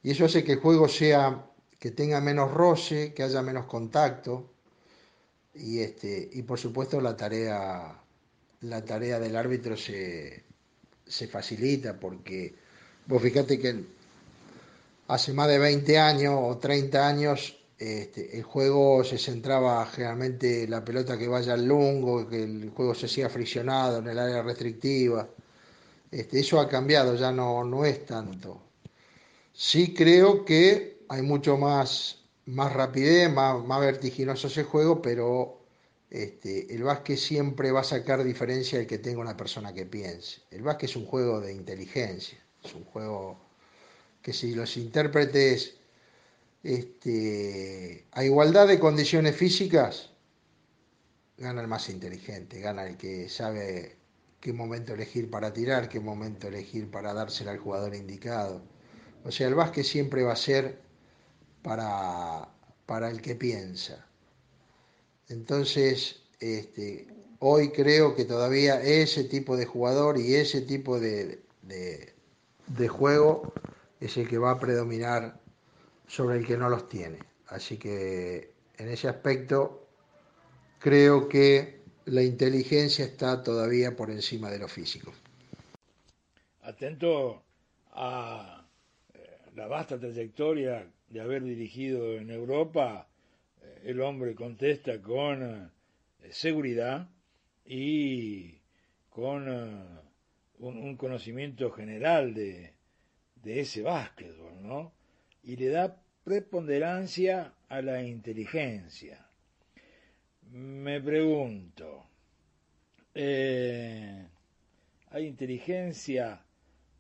[0.02, 1.46] Y eso hace que el juego sea,
[1.78, 4.50] que tenga menos roce, que haya menos contacto.
[5.54, 8.02] Y, este, y por supuesto la tarea,
[8.62, 10.44] la tarea del árbitro se,
[11.06, 12.56] se facilita porque
[13.06, 13.86] vos fíjate que
[15.08, 20.86] hace más de 20 años o 30 años este, el juego se centraba generalmente la
[20.86, 25.28] pelota que vaya al lungo, que el juego se hacía friccionado en el área restrictiva.
[26.12, 28.62] Este, eso ha cambiado, ya no, no es tanto.
[29.52, 35.62] Sí creo que hay mucho más, más rapidez, más, más vertiginoso ese juego, pero
[36.12, 40.42] este, el básquet siempre va a sacar diferencia el que tenga una persona que piense.
[40.52, 43.40] El básquet es un juego de inteligencia, es un juego
[44.22, 45.81] que si los intérpretes
[46.64, 50.12] este, a igualdad de condiciones físicas,
[51.38, 53.98] gana el más inteligente, gana el que sabe
[54.40, 58.62] qué momento elegir para tirar, qué momento elegir para dársela al jugador indicado.
[59.24, 60.80] O sea, el básquet siempre va a ser
[61.64, 62.50] para,
[62.86, 64.06] para el que piensa.
[65.30, 67.08] Entonces, este,
[67.40, 73.54] hoy creo que todavía ese tipo de jugador y ese tipo de, de juego
[74.00, 75.41] es el que va a predominar
[76.12, 77.20] sobre el que no los tiene.
[77.48, 79.88] Así que en ese aspecto
[80.78, 85.14] creo que la inteligencia está todavía por encima de lo físico.
[86.64, 87.44] Atento
[87.94, 88.68] a
[89.14, 89.20] eh,
[89.56, 93.08] la vasta trayectoria de haber dirigido en Europa,
[93.62, 97.08] eh, el hombre contesta con eh, seguridad
[97.64, 98.60] y
[99.10, 99.48] con
[100.60, 102.74] un, conocimiento general de,
[103.36, 104.92] de ese básquetbol, ¿no?
[105.44, 109.26] y le da preponderancia a la inteligencia.
[110.52, 112.06] Me pregunto,
[113.16, 114.28] eh,
[115.10, 116.44] ¿hay inteligencia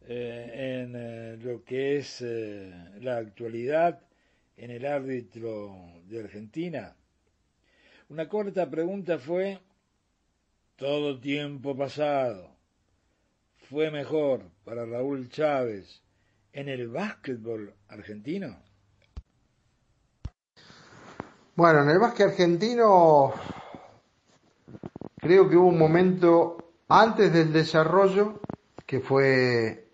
[0.07, 4.01] eh, en eh, lo que es la actualidad
[4.57, 6.95] en el árbitro de Argentina?
[8.09, 9.59] Una corta pregunta fue,
[10.77, 12.55] todo tiempo pasado,
[13.69, 16.01] ¿fue mejor para Raúl Chávez
[16.53, 18.70] en el básquetbol argentino?
[21.61, 23.33] Bueno, en el básquet argentino
[25.17, 28.39] creo que hubo un momento antes del desarrollo
[28.83, 29.87] que fue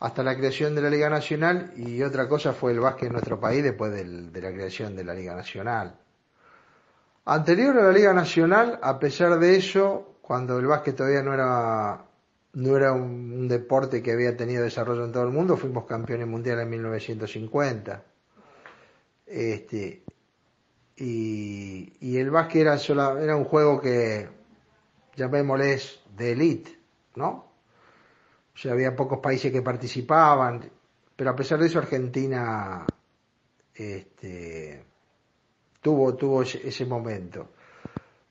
[0.00, 3.38] hasta la creación de la Liga Nacional y otra cosa fue el básquet en nuestro
[3.38, 5.94] país después de la creación de la Liga Nacional.
[7.24, 12.04] Anterior a la Liga Nacional, a pesar de eso, cuando el básquet todavía no era
[12.54, 16.64] no era un, deporte que había tenido desarrollo en todo el mundo, fuimos campeones mundiales
[16.64, 18.02] en 1950.
[19.24, 20.02] Este,
[21.00, 22.76] y, y el básquet era,
[23.20, 24.28] era un juego que,
[25.16, 26.78] llamémosles, de élite,
[27.16, 27.50] ¿no?
[28.54, 30.70] O sea, había pocos países que participaban,
[31.16, 32.86] pero a pesar de eso Argentina
[33.74, 34.84] este,
[35.80, 37.48] tuvo, tuvo ese momento.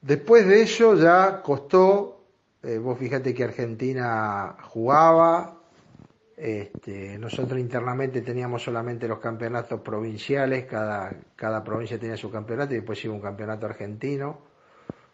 [0.01, 2.19] Después de eso ya costó
[2.61, 5.58] eh, vos fíjate que Argentina jugaba,
[6.41, 12.77] este, nosotros internamente teníamos solamente los campeonatos provinciales, cada, cada provincia tenía su campeonato y
[12.77, 14.39] después iba un campeonato argentino.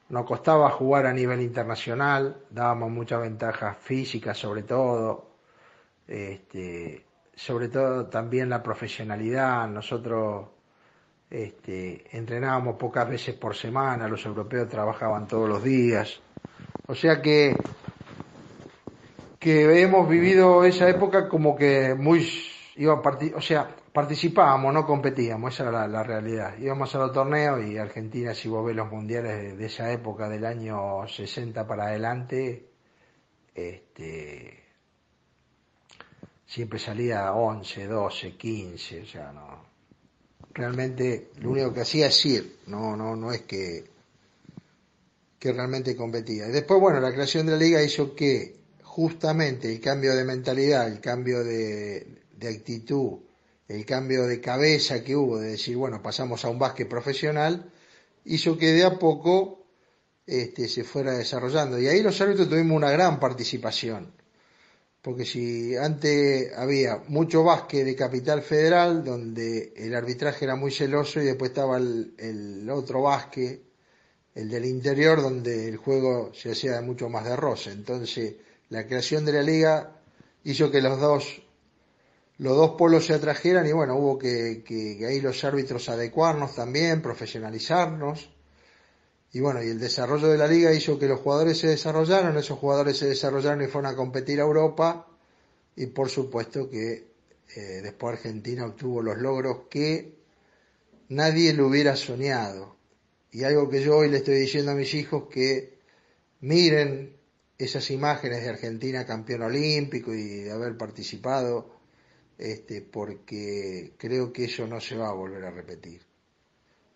[0.10, 5.32] Nos costaba jugar a nivel internacional, dábamos muchas ventajas físicas sobre todo,
[6.08, 7.04] este,
[7.34, 9.68] sobre todo también la profesionalidad.
[9.68, 10.46] Nosotros
[11.32, 16.22] este, entrenábamos pocas veces por semana, los europeos trabajaban todos los días.
[16.86, 17.56] O sea que,
[19.46, 22.28] que hemos vivido esa época como que muy
[22.78, 23.00] iba
[23.36, 26.58] o sea, participábamos, no competíamos, esa era la, realidad.
[26.58, 30.48] Íbamos a los torneos y Argentina, si vos ves los mundiales de, esa época, del
[30.48, 32.72] año 60 para adelante,
[33.54, 34.64] este,
[36.48, 39.64] siempre salía 11, 12, 15, o sea, no.
[40.56, 43.84] Realmente lo único que hacía es ir, no, no, no es que,
[45.38, 46.48] que realmente competía.
[46.48, 48.65] Y después, bueno, la creación de la liga hizo que
[48.96, 53.20] justamente el cambio de mentalidad, el cambio de, actitud,
[53.68, 57.74] el cambio de cabeza que hubo, de decir, bueno, pasamos a un básquet profesional,
[58.24, 59.66] hizo que de a poco
[60.26, 61.78] este, se fuera desarrollando.
[61.78, 64.14] Y ahí los árbitros tuvimos una gran participación.
[65.02, 71.20] Porque si antes había mucho básquet de capital federal, donde el arbitraje era muy celoso,
[71.20, 73.62] y después estaba el, otro básquet,
[74.36, 77.72] el del interior, donde el juego se hacía mucho más de roce.
[77.72, 78.36] Entonces,
[78.70, 80.02] la creación de la liga
[80.44, 81.42] hizo que los dos
[82.38, 87.02] los dos polos se atrajeran y bueno, hubo que, que, ahí los árbitros adecuarnos también,
[87.02, 88.30] profesionalizarnos.
[89.32, 92.60] Y bueno, y el desarrollo de la liga hizo que los jugadores se desarrollaron, esos
[92.60, 95.08] jugadores se desarrollaron y fueron a competir a Europa.
[95.78, 97.08] Y por supuesto que
[97.56, 100.16] eh, después Argentina obtuvo los logros que
[101.10, 102.76] nadie lo hubiera soñado.
[103.32, 105.80] Y algo que yo hoy le estoy diciendo a mis hijos que
[106.42, 107.15] miren
[107.58, 111.76] esas imágenes de Argentina campeón olímpico y de haber participado
[112.38, 116.02] este, porque creo que eso no se va a volver a repetir.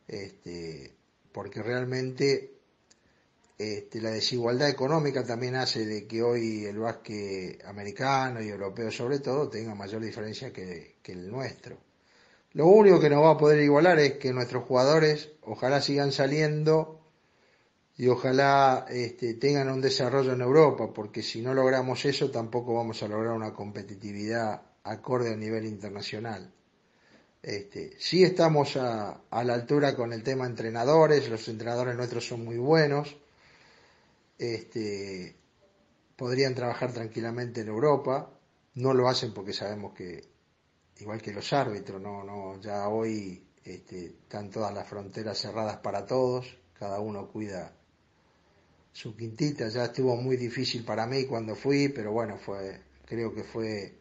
[0.07, 0.91] Este,
[1.31, 2.59] porque realmente
[3.59, 9.19] este, la desigualdad económica también hace de que hoy el básquet americano y europeo sobre
[9.19, 11.77] todo tenga mayor diferencia que, el nuestro.
[12.53, 16.98] Lo único que nos va a poder igualar es que nuestros jugadores ojalá sigan saliendo
[17.99, 23.03] y ojalá este, tengan un desarrollo en Europa, porque si no logramos eso tampoco vamos
[23.03, 26.49] a lograr una competitividad acorde a nivel internacional.
[27.43, 32.57] Este, sí estamos a, la altura con el tema entrenadores, los entrenadores nuestros son muy
[32.57, 33.17] buenos,
[34.37, 35.35] este,
[36.15, 38.31] podrían trabajar tranquilamente en Europa,
[38.75, 40.23] no lo hacen porque sabemos que,
[40.99, 46.05] igual que los árbitros, no, no, ya hoy este, están todas las fronteras cerradas para
[46.05, 47.73] todos, cada uno cuida
[48.91, 53.43] su quintita, ya estuvo muy difícil para mí cuando fui, pero bueno, fue, creo que
[53.43, 53.99] fue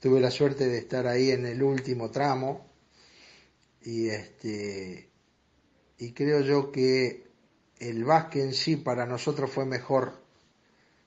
[0.00, 2.70] tuve la suerte de estar ahí en el último tramo
[3.82, 5.08] y este
[5.98, 7.24] y creo yo que
[7.78, 10.22] el básquet en sí para nosotros fue mejor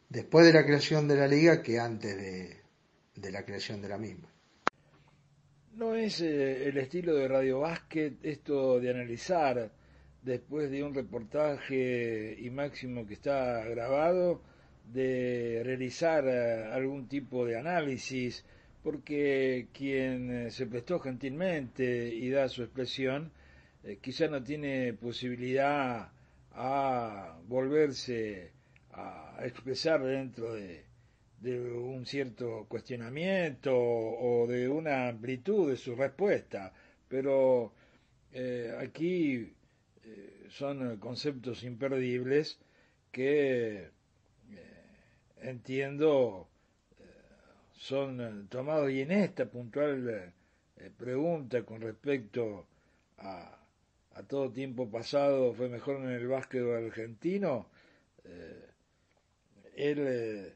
[0.09, 4.27] después de la creación de la liga que antes de, la creación de la misma.
[5.73, 9.71] No es eh, el estilo de Radio Básquet esto de analizar
[10.23, 14.41] después de un reportaje y máximo que está grabado,
[14.93, 18.45] de realizar eh, algún tipo de análisis,
[18.83, 23.31] porque quien eh, se prestó gentilmente y da su expresión,
[23.83, 26.11] eh, quizá no tiene posibilidad
[26.51, 28.51] a volverse
[28.91, 30.85] a expresar dentro de,
[31.41, 36.73] un cierto cuestionamiento o de una amplitud de su respuesta,
[37.07, 37.71] pero
[38.77, 39.53] aquí
[40.49, 42.59] son conceptos imperdibles
[43.11, 43.89] que
[45.41, 46.47] entiendo
[47.79, 50.31] son eh, tomados y en esta puntual eh,
[50.77, 52.67] eh, pregunta con respecto
[53.17, 53.55] a,
[54.27, 57.67] todo tiempo pasado fue mejor en el básquet argentino,
[59.77, 60.53] él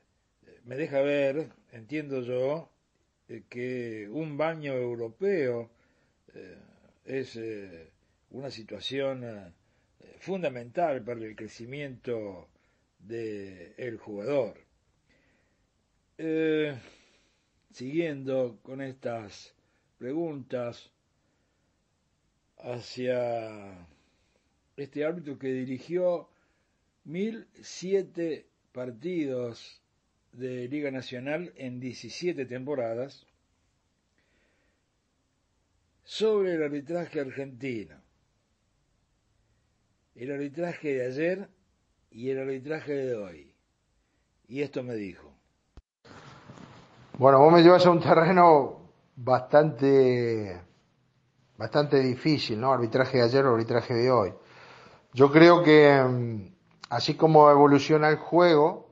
[0.66, 2.70] me deja ver, entiendo yo,
[3.48, 5.70] que un baño europeo
[7.06, 7.40] es
[8.34, 9.54] una situación
[10.20, 12.50] fundamental para el crecimiento
[13.00, 14.58] del jugador
[17.74, 19.54] siguiendo con estas
[19.98, 20.92] preguntas
[22.60, 23.88] hacia
[24.78, 26.30] este árbitro que dirigió
[27.06, 29.82] 1007 partidos
[30.32, 33.26] de Liga Nacional en 17 temporadas
[36.04, 38.03] sobre el arbitraje argentino.
[40.16, 41.50] El arbitraje de ayer
[42.12, 43.56] y el arbitraje de hoy.
[44.48, 45.34] Y esto me dijo.
[47.18, 50.62] Bueno, vos me llevas a un terreno bastante,
[51.58, 52.72] bastante difícil, ¿no?
[52.72, 54.34] Arbitraje de ayer arbitraje de hoy.
[55.14, 56.54] Yo creo que mm,
[56.90, 58.90] así como evoluciona el juego,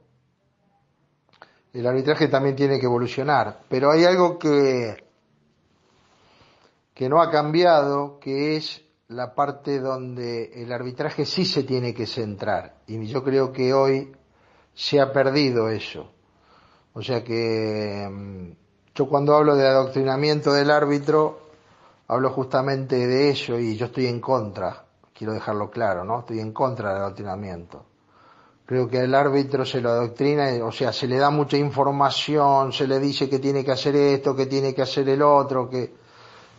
[1.73, 3.61] el arbitraje también tiene que evolucionar.
[3.69, 5.05] Pero hay algo que,
[6.95, 12.07] que no ha cambiado, que es la parte donde el arbitraje sí se tiene que
[12.07, 12.75] centrar.
[12.87, 14.11] Y yo creo que hoy
[14.73, 16.11] se ha perdido eso.
[16.93, 18.51] O sea que mm,
[18.95, 21.39] yo cuando hablo de adoctrinamiento del árbitro,
[22.07, 26.19] hablo justamente de eso y yo estoy en contra, quiero dejarlo claro, ¿no?
[26.19, 27.85] Estoy en contra del adoctrinamiento.
[28.65, 32.87] Creo que al árbitro se lo adoctrina, o sea, se le da mucha información, se
[32.87, 35.93] le dice que tiene que hacer esto, que tiene que hacer el otro, que,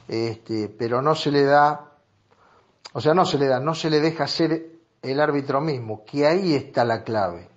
[0.08, 1.91] este, pero no se le da,
[2.92, 4.70] o sea, no se le da, no se le deja ser
[5.00, 7.48] el árbitro mismo, que ahí está la clave.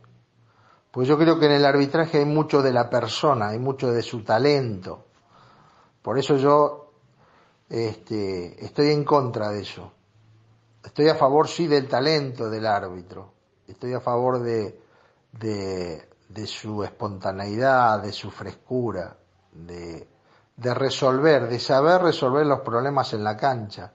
[0.91, 4.01] Pues yo creo que en el arbitraje hay mucho de la persona, hay mucho de
[4.01, 5.05] su talento.
[6.01, 6.93] Por eso yo
[7.69, 9.91] este, estoy en contra de eso.
[10.83, 13.33] Estoy a favor, sí, del talento del árbitro.
[13.67, 14.79] Estoy a favor de,
[15.33, 19.17] de, de su espontaneidad, de su frescura,
[19.51, 20.07] de,
[20.55, 23.91] de resolver, de saber resolver los problemas en la cancha.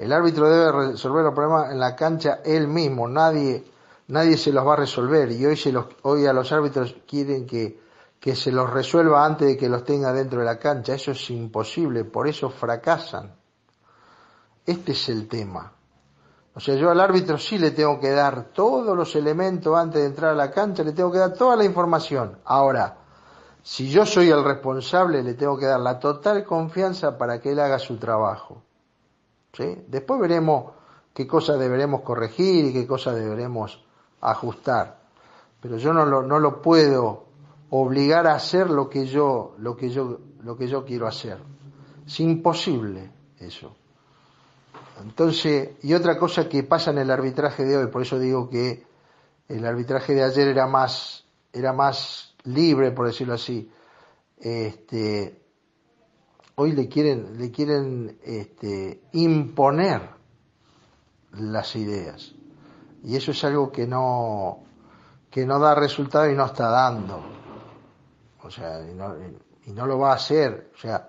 [0.00, 3.62] El árbitro debe resolver los problemas en la cancha él mismo, nadie,
[4.08, 7.46] nadie se los va a resolver y hoy, se los, hoy a los árbitros quieren
[7.46, 7.78] que,
[8.18, 10.94] que se los resuelva antes de que los tenga dentro de la cancha.
[10.94, 13.34] Eso es imposible, por eso fracasan.
[14.64, 15.70] Este es el tema.
[16.54, 20.06] O sea, yo al árbitro sí le tengo que dar todos los elementos antes de
[20.06, 22.38] entrar a la cancha, le tengo que dar toda la información.
[22.46, 22.96] Ahora,
[23.62, 27.60] si yo soy el responsable, le tengo que dar la total confianza para que él
[27.60, 28.62] haga su trabajo.
[29.52, 29.84] ¿Sí?
[29.88, 30.72] Después veremos
[31.12, 33.84] qué cosas deberemos corregir y qué cosas deberemos
[34.20, 35.00] ajustar.
[35.60, 37.24] Pero yo no lo, no lo puedo
[37.70, 41.38] obligar a hacer lo que yo, lo que yo, lo que yo quiero hacer.
[42.06, 43.76] Es imposible eso.
[45.02, 48.84] Entonces, y otra cosa que pasa en el arbitraje de hoy, por eso digo que
[49.48, 53.70] el arbitraje de ayer era más, era más libre, por decirlo así.
[54.38, 55.39] Este,
[56.60, 60.10] hoy le quieren, le quieren este, imponer
[61.32, 62.34] las ideas.
[63.02, 64.58] Y eso es algo que no,
[65.30, 67.18] que no da resultado y no está dando.
[68.42, 69.14] O sea, y no,
[69.64, 70.70] y no lo va a hacer.
[70.74, 71.08] O sea,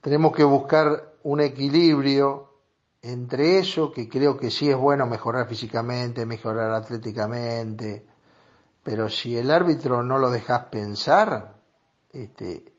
[0.00, 2.60] tenemos que buscar un equilibrio
[3.02, 8.06] entre eso, que creo que sí es bueno mejorar físicamente, mejorar atléticamente,
[8.84, 11.56] pero si el árbitro no lo dejas pensar,
[12.12, 12.75] este,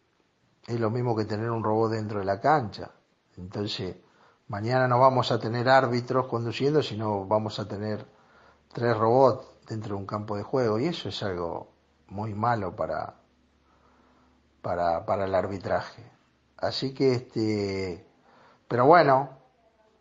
[0.68, 2.92] es lo mismo que tener un robot dentro de la cancha.
[3.38, 3.96] Entonces,
[4.48, 8.06] mañana no vamos a tener árbitros conduciendo, sino vamos a tener
[8.74, 11.72] tres robots dentro de un campo de juego, y eso es algo
[12.08, 13.16] muy malo para,
[14.62, 16.04] para, para el arbitraje.
[16.58, 18.08] Así que este,
[18.68, 19.30] pero bueno,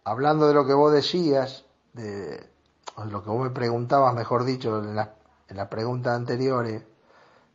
[0.05, 2.51] hablando de lo que vos decías, de
[3.09, 5.09] lo que vos me preguntabas, mejor dicho, en las
[5.49, 6.83] en la pregunta anteriores,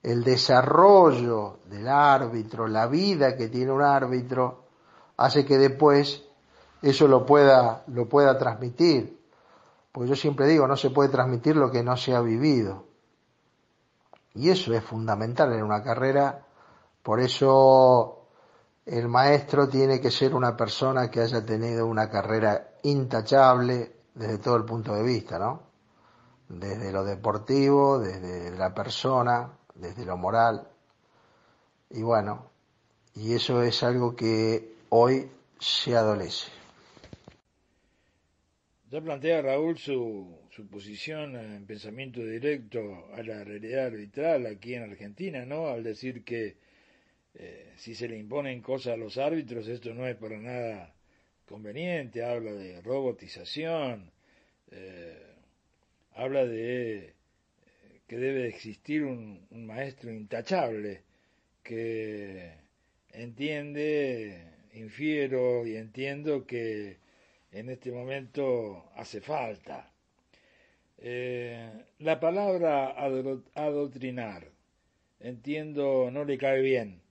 [0.04, 4.66] el desarrollo del árbitro, la vida que tiene un árbitro,
[5.18, 6.24] hace que después
[6.82, 9.20] eso lo pueda, lo pueda transmitir.
[9.91, 12.86] Porque yo siempre digo, no se puede transmitir lo que no se ha vivido.
[14.34, 16.45] Y eso es fundamental en una carrera.
[17.04, 18.28] Por eso
[18.86, 24.56] el maestro tiene que ser una persona que haya tenido una carrera intachable desde todo
[24.56, 25.64] el punto de vista, ¿no?
[26.47, 29.49] Desde lo deportivo, desde la persona,
[29.82, 30.67] desde lo moral.
[31.89, 32.49] Y bueno,
[33.15, 35.29] y eso es algo que hoy
[35.59, 36.51] se adolece.
[38.89, 44.84] Ya plantea Raúl su, su posición en pensamiento directo a la realidad arbitral aquí en
[44.84, 45.67] Argentina, ¿no?
[45.67, 46.57] Al decir que
[47.36, 50.93] eh, si se le imponen cosas a los árbitros, esto no es para nada
[51.45, 54.11] conveniente, habla de robotización,
[54.71, 55.36] eh,
[56.15, 57.13] habla de
[58.12, 61.01] que debe existir un, maestro intachable
[61.64, 62.55] que
[63.14, 66.97] entiende, infiero y entiendo que
[67.53, 69.89] en este momento hace falta.
[71.99, 72.93] la palabra
[73.55, 74.45] adoctrinar,
[75.22, 77.01] entiendo, no le cae bien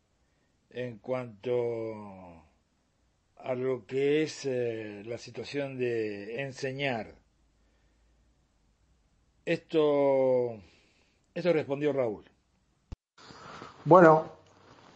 [0.68, 2.44] en cuanto
[3.38, 7.14] a lo que es eh, la situación de enseñar.
[9.46, 10.61] Esto,
[11.35, 12.24] esto respondió Raúl.
[13.85, 14.26] Bueno,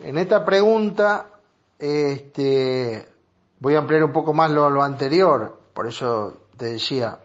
[0.01, 1.31] en esta pregunta
[1.79, 3.09] este,
[3.61, 7.19] voy a ampliar un poco más lo, lo anterior, por eso te decía,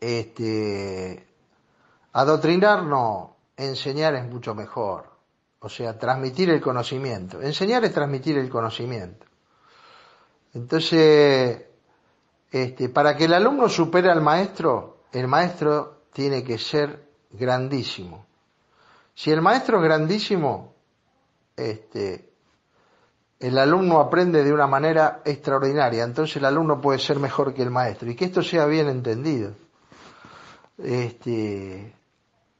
[0.00, 1.26] este,
[2.12, 5.18] adoctrinar no, enseñar es mucho mejor
[5.60, 7.42] o sea, transmitir el conocimiento.
[7.42, 9.26] Enseñar es transmitir el conocimiento.
[10.54, 11.62] Entonces,
[12.50, 18.26] este, para que el alumno supere al maestro, el maestro tiene que ser grandísimo.
[19.14, 20.74] Si el maestro es grandísimo,
[21.56, 22.30] este,
[23.40, 27.70] el alumno aprende de una manera extraordinaria, entonces el alumno puede ser mejor que el
[27.70, 28.10] maestro.
[28.10, 29.52] Y que esto sea bien entendido.
[30.78, 31.94] Este,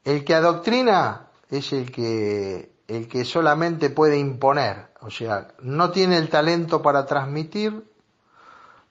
[0.03, 6.17] el que adoctrina es el que el que solamente puede imponer, o sea, no tiene
[6.17, 7.87] el talento para transmitir,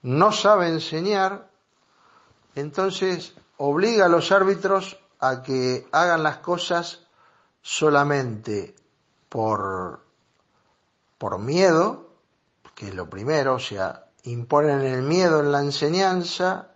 [0.01, 1.49] no sabe enseñar,
[2.55, 7.01] entonces obliga a los árbitros a que hagan las cosas
[7.61, 8.75] solamente
[9.27, 10.01] por,
[11.17, 12.09] por miedo,
[12.75, 16.69] que es lo primero, o sea, imponen el miedo en la enseñanza,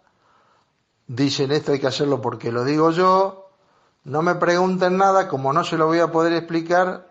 [1.08, 3.50] dicen esto hay que hacerlo porque lo digo yo,
[4.04, 7.10] no me pregunten nada, como no se lo voy a poder explicar,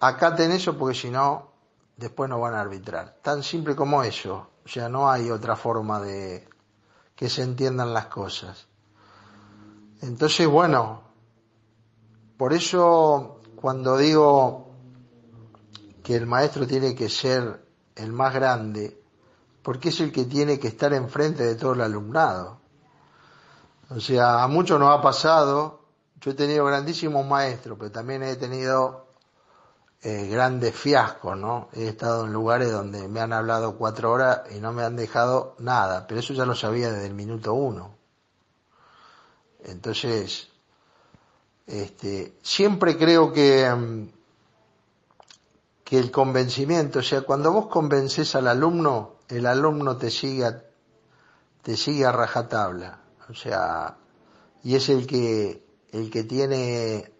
[0.00, 1.50] acaten eso porque si no,
[1.96, 3.16] después no van a arbitrar.
[3.22, 4.48] Tan simple como eso.
[4.64, 6.48] O sea, no hay otra forma de
[7.14, 8.65] que se entiendan las cosas.
[10.02, 11.02] Entonces, bueno,
[12.36, 14.70] por eso cuando digo
[16.02, 17.64] que el maestro tiene que ser
[17.96, 19.02] el más grande,
[19.62, 22.60] porque es el que tiene que estar enfrente de todo el alumnado.
[23.90, 25.80] O sea, a muchos nos ha pasado,
[26.20, 29.06] yo he tenido grandísimos maestros, pero también he tenido
[30.02, 31.68] eh, grandes fiascos, ¿no?
[31.72, 35.56] He estado en lugares donde me han hablado cuatro horas y no me han dejado
[35.58, 37.95] nada, pero eso ya lo sabía desde el minuto uno.
[39.66, 40.48] Entonces,
[41.66, 44.08] este, siempre creo que, mm,
[45.84, 50.46] que el convencimiento, o sea, cuando vos convences al alumno, el alumno te sigue,
[51.62, 53.96] te sigue a rajatabla, o sea,
[54.62, 57.12] y es el que, el que tiene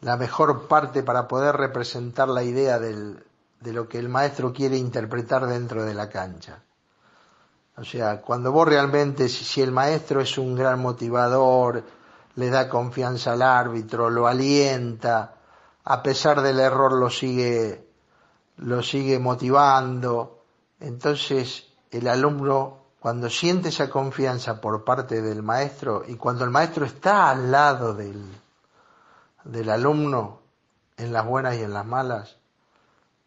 [0.00, 3.22] la mejor parte para poder representar la idea del,
[3.60, 6.62] de lo que el maestro quiere interpretar dentro de la cancha.
[7.80, 11.82] O sea, cuando vos realmente, si, el maestro es un gran motivador,
[12.34, 15.36] le da confianza al árbitro, lo alienta,
[15.84, 17.88] a pesar del error lo sigue,
[18.58, 20.42] lo sigue motivando,
[20.78, 26.84] entonces el alumno cuando siente esa confianza por parte del maestro y cuando el maestro
[26.84, 28.22] está al lado del,
[29.44, 30.40] del alumno
[30.98, 32.36] en las buenas y en las malas,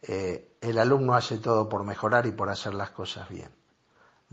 [0.03, 3.62] eh, el alumno hace todo por mejorar y por hacer las cosas bien.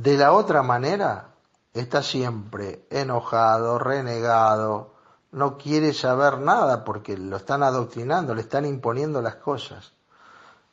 [0.00, 1.34] De la otra manera,
[1.74, 4.94] está siempre enojado, renegado,
[5.32, 9.92] no quiere saber nada porque lo están adoctrinando, le están imponiendo las cosas.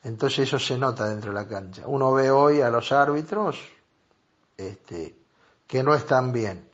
[0.02, 1.84] Entonces eso se nota dentro de la cancha.
[1.88, 3.60] Uno ve hoy a los árbitros
[4.56, 5.18] este,
[5.68, 6.66] que no están bien.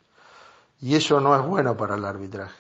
[0.80, 2.54] Y eso no es bueno para el arbitraje.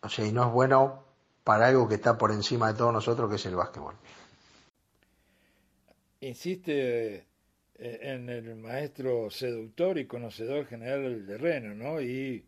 [0.00, 1.04] O sea, y no es bueno
[1.44, 3.96] para algo que está por encima de todos nosotros, que es el básquetbol.
[6.20, 7.27] Insiste
[7.78, 12.00] en el maestro seductor y conocedor general del terreno, ¿no?
[12.00, 12.44] Y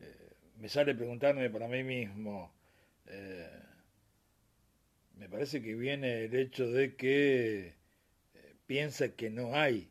[0.00, 0.14] eh,
[0.58, 2.52] me sale preguntarme para mí mismo,
[3.06, 3.48] eh,
[5.16, 7.74] me parece que viene el hecho de que
[8.66, 9.90] piensa que no hay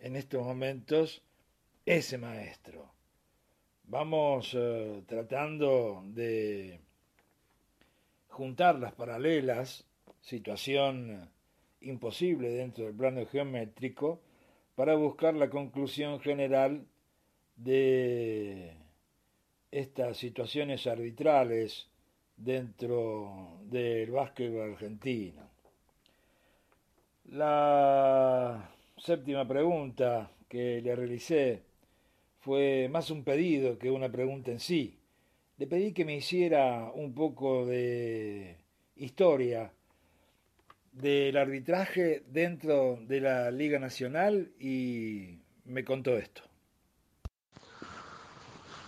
[0.00, 1.22] en estos momentos
[1.84, 2.94] ese maestro
[3.86, 6.80] vamos eh, tratando de
[8.28, 9.86] juntar las paralelas,
[10.20, 11.30] situación
[11.84, 14.20] imposible dentro del plano geométrico,
[14.74, 16.84] para buscar la conclusión general
[17.56, 18.76] de
[19.70, 21.88] estas situaciones arbitrales
[22.36, 25.42] dentro del básquetbol argentino.
[27.26, 31.62] La séptima pregunta que le realicé
[32.40, 34.98] fue más un pedido que una pregunta en sí.
[35.56, 38.56] Le pedí que me hiciera un poco de
[38.96, 39.72] historia
[40.94, 46.42] del arbitraje dentro de la Liga Nacional y me contó esto.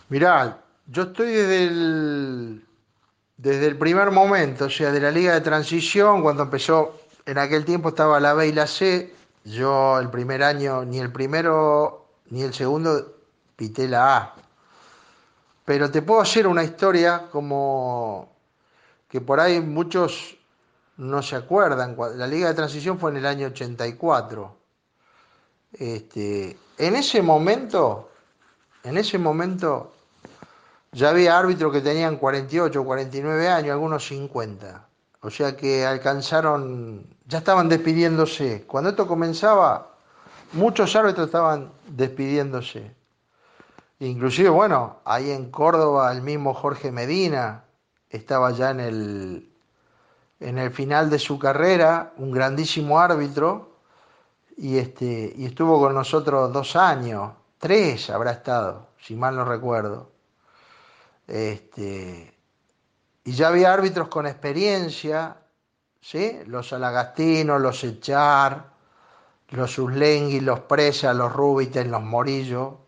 [0.09, 2.65] Mirá, yo estoy desde el,
[3.37, 7.65] desde el primer momento, o sea, de la Liga de Transición, cuando empezó, en aquel
[7.65, 9.13] tiempo estaba la B y la C,
[9.45, 13.17] yo el primer año, ni el primero ni el segundo
[13.57, 14.35] pité la A.
[15.65, 18.33] Pero te puedo hacer una historia como
[19.09, 20.37] que por ahí muchos
[20.97, 21.97] no se acuerdan.
[22.17, 24.57] La Liga de Transición fue en el año 84.
[25.73, 28.11] Este, en ese momento,
[28.83, 29.93] en ese momento
[30.93, 34.89] ya había árbitros que tenían 48, 49 años, algunos 50.
[35.21, 38.65] O sea que alcanzaron, ya estaban despidiéndose.
[38.67, 39.95] Cuando esto comenzaba,
[40.53, 42.95] muchos árbitros estaban despidiéndose.
[43.99, 47.65] Inclusive, bueno, ahí en Córdoba el mismo Jorge Medina
[48.09, 49.56] estaba ya en el,
[50.41, 53.77] en el final de su carrera, un grandísimo árbitro,
[54.57, 60.13] y, este, y estuvo con nosotros dos años, tres habrá estado, si mal no recuerdo.
[61.27, 62.35] Este,
[63.25, 65.37] y ya había árbitros con experiencia,
[66.01, 66.39] ¿sí?
[66.47, 68.77] los Alagastinos, los Echar,
[69.51, 72.87] los Uslengui, los Presa, los Rubiten, los Morillo,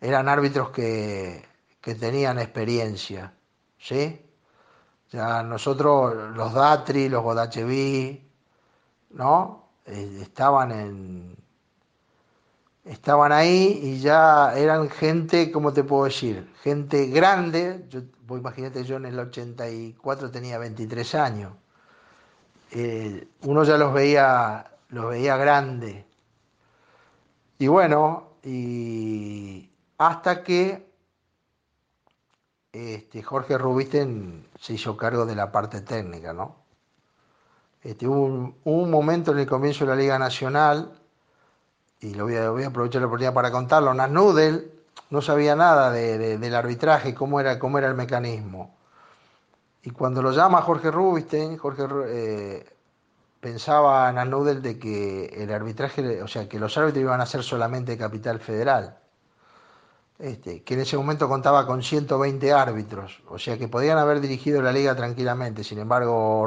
[0.00, 1.46] eran árbitros que,
[1.80, 3.34] tenían experiencia,
[3.78, 4.20] ¿sí?
[5.12, 8.30] Ya nosotros, los Datri, los Godacheví,
[9.10, 9.68] ¿no?
[9.84, 11.36] Eh, estaban en,
[12.84, 16.50] estaban ahí y ya eran gente, ¿cómo te puedo decir?
[16.62, 17.86] Gente grande.
[17.90, 18.00] Yo,
[18.36, 21.52] imagínate, yo en el 84 tenía 23 años.
[22.70, 26.06] Eh, uno ya los veía, los veía grande.
[27.58, 30.91] Y bueno, y hasta que
[32.72, 36.56] este, Jorge Rubisten se hizo cargo de la parte técnica, ¿no?
[37.82, 40.92] Este, hubo, un, momento en el comienzo de la Liga Nacional,
[42.00, 44.72] y lo voy a, voy a aprovechar la oportunidad para contarlo, Nasnudel
[45.10, 48.74] no sabía nada del arbitraje, cómo era, cómo era el mecanismo.
[49.82, 52.76] Y cuando lo llama Jorge Rubisten, Jorge eh,
[53.40, 57.98] pensaba Nasnudel de que el arbitraje, o sea, que los árbitros iban a ser solamente
[57.98, 59.01] capital federal.
[60.22, 64.62] Este, que en ese momento contaba con 120 árbitros, o sea que podían haber dirigido
[64.62, 65.64] la liga tranquilamente.
[65.64, 66.46] Sin embargo,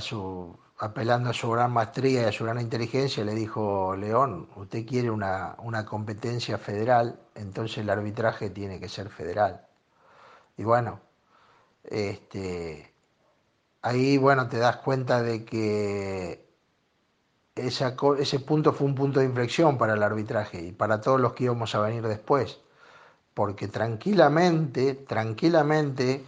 [0.00, 4.86] su, apelando a su gran maestría y a su gran inteligencia, le dijo, León, usted
[4.86, 9.66] quiere una, una competencia federal, entonces el arbitraje tiene que ser federal.
[10.56, 11.02] Y bueno,
[11.84, 12.94] este,
[13.82, 16.43] ahí bueno, te das cuenta de que
[17.56, 21.44] ese punto fue un punto de inflexión para el arbitraje y para todos los que
[21.44, 22.60] íbamos a venir después,
[23.32, 26.24] porque tranquilamente, tranquilamente,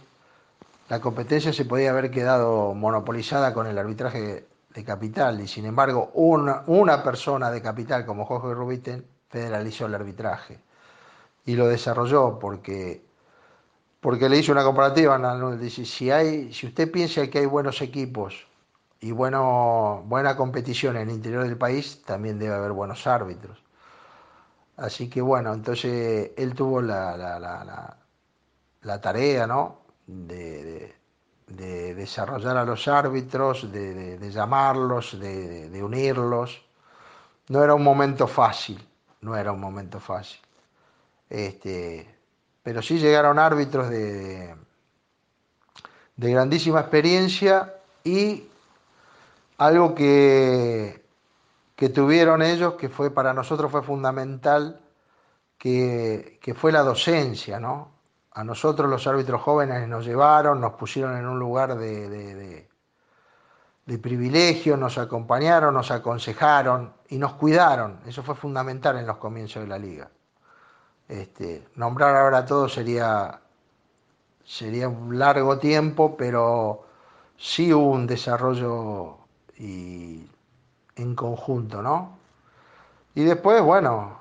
[0.89, 6.11] la competencia se podía haber quedado monopolizada con el arbitraje de capital y sin embargo
[6.13, 10.59] una, una persona de capital como Jorge Rubiten federalizó el arbitraje
[11.45, 13.05] y lo desarrolló porque
[13.99, 15.17] porque le hizo una comparativa,
[15.57, 18.47] dice, si hay si usted piensa que hay buenos equipos
[18.99, 23.63] y bueno, buena competición en el interior del país, también debe haber buenos árbitros.
[24.77, 27.17] Así que bueno, entonces él tuvo la,
[28.81, 29.81] la, tarea, ¿no?
[30.05, 30.95] De,
[31.47, 36.63] desarrollar a los árbitros, de, llamarlos, de, unirlos.
[37.49, 38.85] No era un momento fácil,
[39.21, 40.39] no era un momento fácil.
[41.29, 42.07] Este,
[42.63, 44.55] pero sí llegaron árbitros de,
[46.15, 47.73] de grandísima experiencia
[48.03, 48.47] y
[49.57, 51.05] algo que,
[51.75, 54.81] que tuvieron ellos, que fue para nosotros fue fundamental,
[55.57, 57.91] que, fue la docencia, ¿no?
[58.31, 62.67] A nosotros los árbitros jóvenes nos llevaron, nos pusieron en un lugar de,
[63.85, 67.99] de, privilegio, nos acompañaron, nos aconsejaron y nos cuidaron.
[68.05, 70.09] Eso fue fundamental en los comienzos de la liga.
[71.07, 73.39] Este, nombrar ahora todo sería,
[74.43, 76.85] sería un largo tiempo, pero
[77.37, 79.16] sí hubo un desarrollo
[79.57, 80.27] y
[80.95, 82.17] en conjunto, ¿no?
[83.15, 84.19] Y después, bueno,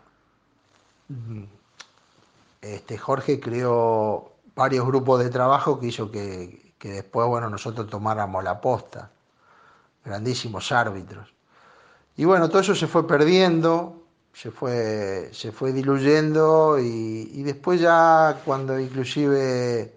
[2.62, 8.42] este Jorge creó varios grupos de trabajo que hizo que, que después, bueno, nosotros tomáramos
[8.42, 9.10] la posta,
[10.04, 11.32] grandísimos árbitros.
[12.16, 17.80] Y bueno, todo eso se fue perdiendo, se fue, se fue diluyendo y, y después
[17.80, 19.95] ya cuando inclusive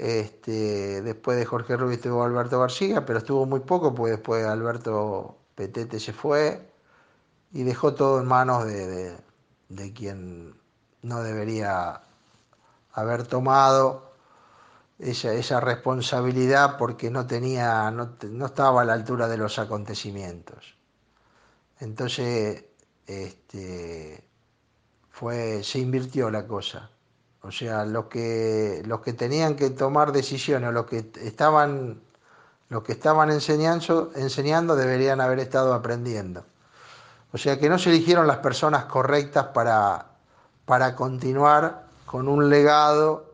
[0.00, 5.36] este, después de Jorge Rubio estuvo Alberto García, pero estuvo muy poco, porque después Alberto
[5.54, 6.72] Petete se fue
[7.52, 9.18] y dejó todo en manos de,
[9.94, 10.54] quien
[11.02, 12.00] no debería
[12.92, 14.14] haber tomado
[14.98, 20.76] esa, esa responsabilidad porque no tenía, no, no, estaba a la altura de los acontecimientos.
[21.78, 22.64] Entonces,
[23.06, 24.24] este,
[25.10, 26.90] fue, se invirtió la cosa.
[27.42, 32.00] O sea, los que, los que tenían que tomar decisiones, los que estaban,
[32.68, 36.44] los que estaban enseñando, enseñando deberían haber estado aprendiendo.
[37.32, 40.06] O sea que no se eligieron las personas correctas para,
[40.66, 43.32] para continuar con un legado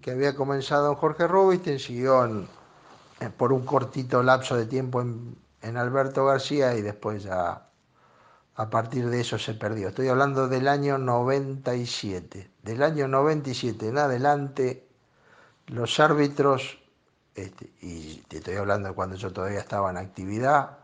[0.00, 2.46] que había comenzado en Jorge Rubinstein, siguió
[3.36, 7.69] por un cortito lapso de tiempo en, en Alberto García y después ya
[8.56, 9.88] a partir de eso se perdió.
[9.88, 12.50] Estoy hablando del año 97.
[12.62, 14.88] Del año 97 en adelante,
[15.66, 16.78] los árbitros,
[17.34, 20.78] este, y te estoy hablando cuando yo todavía estaba en actividad,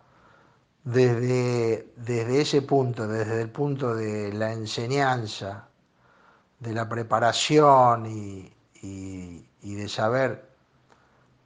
[0.85, 5.69] desde, desde ese punto, desde el punto de la enseñanza,
[6.61, 8.53] de la preparación y,
[9.63, 10.49] de saber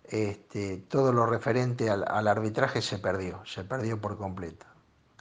[0.05, 4.70] este, todo lo referente al arbitraje, se perdió, se perdió por completo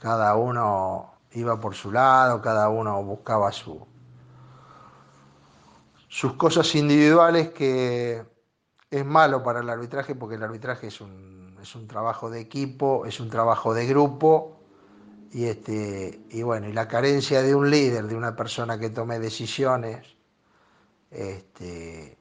[0.00, 3.86] cada uno iba por su lado, cada uno buscaba su,
[6.08, 8.24] sus cosas individuales que
[8.90, 13.06] es malo para el arbitraje porque el arbitraje es un, es un trabajo de equipo,
[13.06, 14.60] es un trabajo de grupo
[15.32, 19.20] y, este, y bueno, y la carencia de un líder, de una persona que tome
[19.20, 20.16] decisiones,
[21.10, 22.18] este,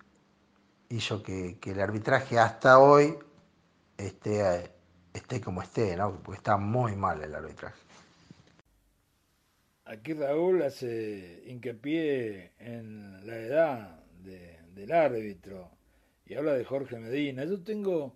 [0.89, 3.17] hizo que, el arbitraje hasta hoy
[3.97, 4.73] esté,
[5.13, 6.21] esté como esté, ¿no?
[6.23, 7.79] Porque está muy mal el arbitraje.
[9.85, 15.71] Aquí Raúl hace hincapié en la edad del árbitro
[16.25, 17.43] y habla de Jorge Medina.
[17.43, 18.15] Yo tengo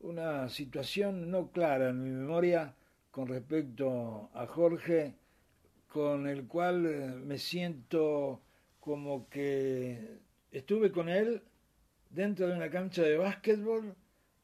[0.00, 2.74] una situación no clara en mi memoria
[3.10, 5.14] con respecto a Jorge,
[5.88, 8.42] con el cual eh, me siento
[8.80, 10.18] como que
[10.52, 11.42] estuve con él
[12.10, 13.96] dentro de una cancha de básquetbol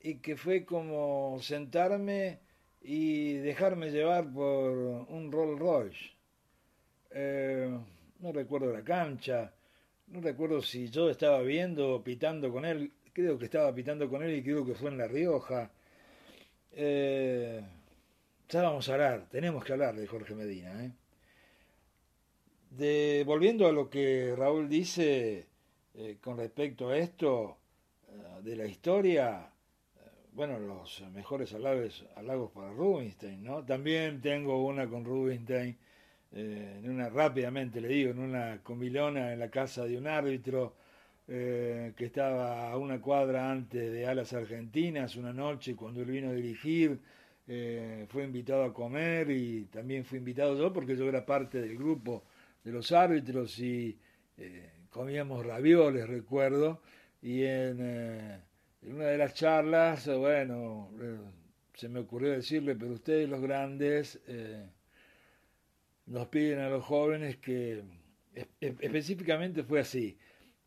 [0.03, 2.41] y que fue como sentarme
[2.83, 6.11] y dejarme llevar por un Rolls Royce.
[7.11, 7.79] Eh,
[8.21, 9.53] no recuerdo la cancha,
[10.09, 14.23] no recuerdo si yo estaba viendo o pitando con él, creo que estaba pitando con
[14.23, 15.71] él y creo que fue en La Rioja.
[16.73, 17.61] Eh,
[18.49, 20.85] ya vamos a hablar, tenemos que hablar de Jorge Medina.
[20.85, 20.93] ¿eh?
[22.71, 25.47] De, volviendo a lo que Raúl dice
[26.23, 27.59] con respecto a esto
[28.43, 29.50] de la historia,
[30.33, 33.65] bueno, los mejores halagos, halagos para Rubinstein, ¿no?
[33.65, 35.77] También tengo una con Rubinstein,
[36.33, 40.75] en una, rápidamente le digo, en una comilona en la casa de un árbitro,
[41.33, 46.31] eh, que estaba a una cuadra antes de Alas Argentinas una noche cuando él vino
[46.31, 46.99] a dirigir,
[47.47, 51.77] eh, fue invitado a comer y también fui invitado yo porque yo era parte del
[51.79, 52.25] grupo
[52.65, 53.97] de los árbitros y
[54.39, 56.83] eh, comíamos ravioles, recuerdo,
[57.23, 58.43] y en, en,
[59.11, 60.91] de las charlas, bueno,
[61.75, 64.21] se me ocurrió decirle, pero ustedes los grandes
[66.07, 67.85] nos piden a los jóvenes que,
[68.61, 70.19] específicamente fue así,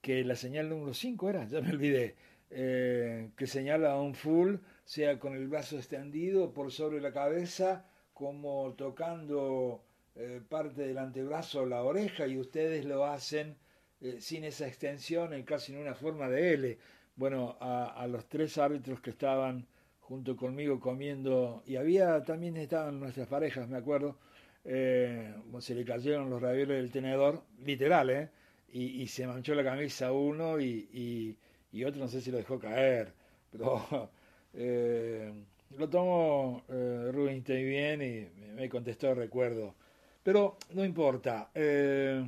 [0.02, 2.16] que la señal número 5 era, ya me olvidé,
[2.50, 7.86] eh, que señala a un full, sea con el brazo extendido por sobre la cabeza,
[8.14, 9.84] como tocando
[10.16, 13.58] eh, parte del antebrazo la oreja, y ustedes lo hacen
[14.02, 16.78] eh, sin esa extensión, en casi en una forma de L.
[17.16, 19.68] Bueno, a, los tres árbitros que estaban
[20.00, 24.18] junto conmigo comiendo, y había también estaban nuestras parejas, me acuerdo,
[24.64, 28.30] se le cayeron los ravioles del tenedor, literal, ¿eh?
[28.74, 31.38] y, se manchó la camisa uno y,
[31.86, 33.14] otro no sé si lo dejó caer,
[33.52, 34.10] pero
[34.54, 35.32] eh,
[35.78, 39.76] lo tomó eh, Rubinstein bien y me contestó recuerdo.
[40.24, 41.52] Pero no importa.
[41.54, 42.26] Eh,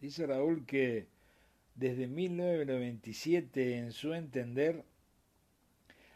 [0.00, 1.06] dice Raúl que
[1.80, 4.84] desde 1997, en su entender,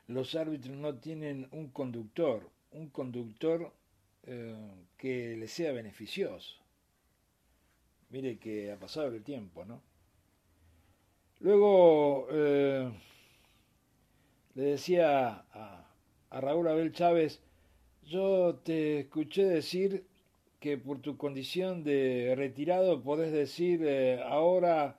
[0.09, 3.73] los árbitros no tienen un conductor, un conductor
[4.25, 4.55] eh,
[4.99, 6.59] que les sea beneficioso.
[8.11, 9.81] Mire que ha pasado el tiempo, ¿no?
[11.41, 12.93] Luego eh,
[14.57, 15.91] le decía a,
[16.31, 17.41] Raúl Abel Chávez,
[18.05, 20.05] yo te escuché decir
[20.61, 24.99] que por tu condición de retirado podés decir eh, ahora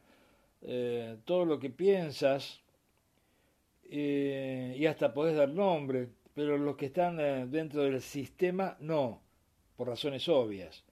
[0.68, 2.62] eh, todo lo que piensas
[3.88, 7.18] y hasta podés dar nombre, pero los que están
[7.52, 9.22] dentro del sistema no,
[9.78, 10.84] por razones obvias.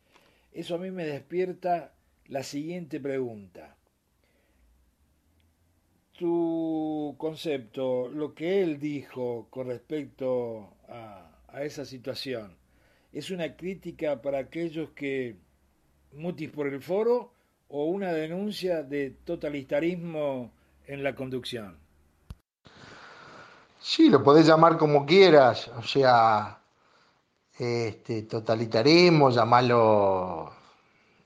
[0.53, 1.93] Eso a mí me despierta
[2.28, 3.76] la siguiente pregunta.
[6.17, 11.30] Tu concepto, lo que él dijo con respecto a,
[11.61, 12.55] esa situación,
[13.11, 15.36] ¿es una crítica para aquellos que
[16.13, 17.32] mutis por el foro
[17.76, 20.51] o una denuncia de totalitarismo
[20.86, 21.76] en la conducción?
[23.82, 26.59] Sí, lo podés llamar como quieras, o sea,
[27.57, 30.53] este, totalitarismo, llamarlo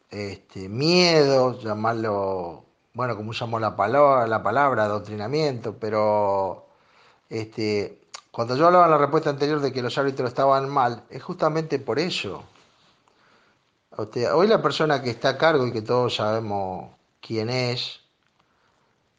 [0.10, 6.66] este, miedo, llamarlo, bueno, como usamos la palabra, la palabra adoctrinamiento, pero
[7.30, 11.22] este, cuando yo hablaba en la respuesta anterior de que los árbitros estaban mal, es
[11.22, 12.46] justamente por eso.
[13.98, 18.02] Hoy la persona que está a cargo y que todos sabemos quién es,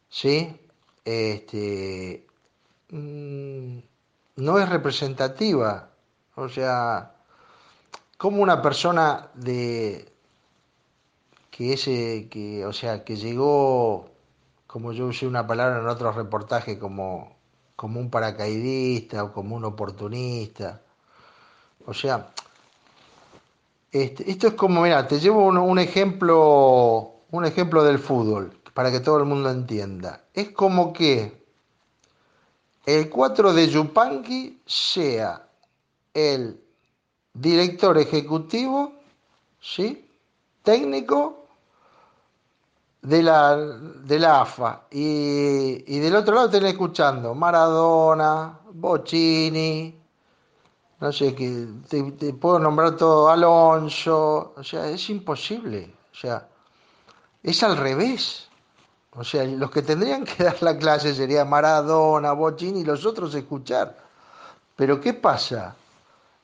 [0.09, 0.55] ¿sí?
[1.03, 2.25] Este,
[2.89, 3.79] mm,
[4.37, 5.89] no es representativa.
[6.35, 7.13] O sea,
[8.17, 10.13] como una persona de,
[11.51, 14.09] que ese, que, o sea, que llegó,
[14.67, 17.35] como yo usé una palabra en otro reportaje, como,
[17.75, 20.81] como un paracaidista o como un oportunista.
[21.85, 22.29] O sea,
[23.91, 28.99] este, esto es como, mira, te llevo un, ejemplo, un ejemplo del fútbol, para que
[28.99, 30.25] todo el mundo entienda.
[30.33, 31.43] Es como que
[32.85, 35.47] el 4 de Yupanqui sea
[36.13, 36.59] el
[37.33, 38.93] director ejecutivo,
[39.59, 40.05] ¿sí?
[40.63, 41.47] técnico
[43.01, 49.98] de la, de la AFA y, y del otro lado tenés escuchando Maradona, Bocini,
[50.99, 56.47] no sé, que te, puedo nombrar todo, Alonso, o sea, es imposible, o sea,
[57.41, 58.49] es al revés.
[59.11, 63.33] O sea, los que tendrían que dar la clase serían Maradona, Bochín y los otros
[63.33, 63.97] escuchar.
[64.75, 65.75] Pero ¿qué pasa?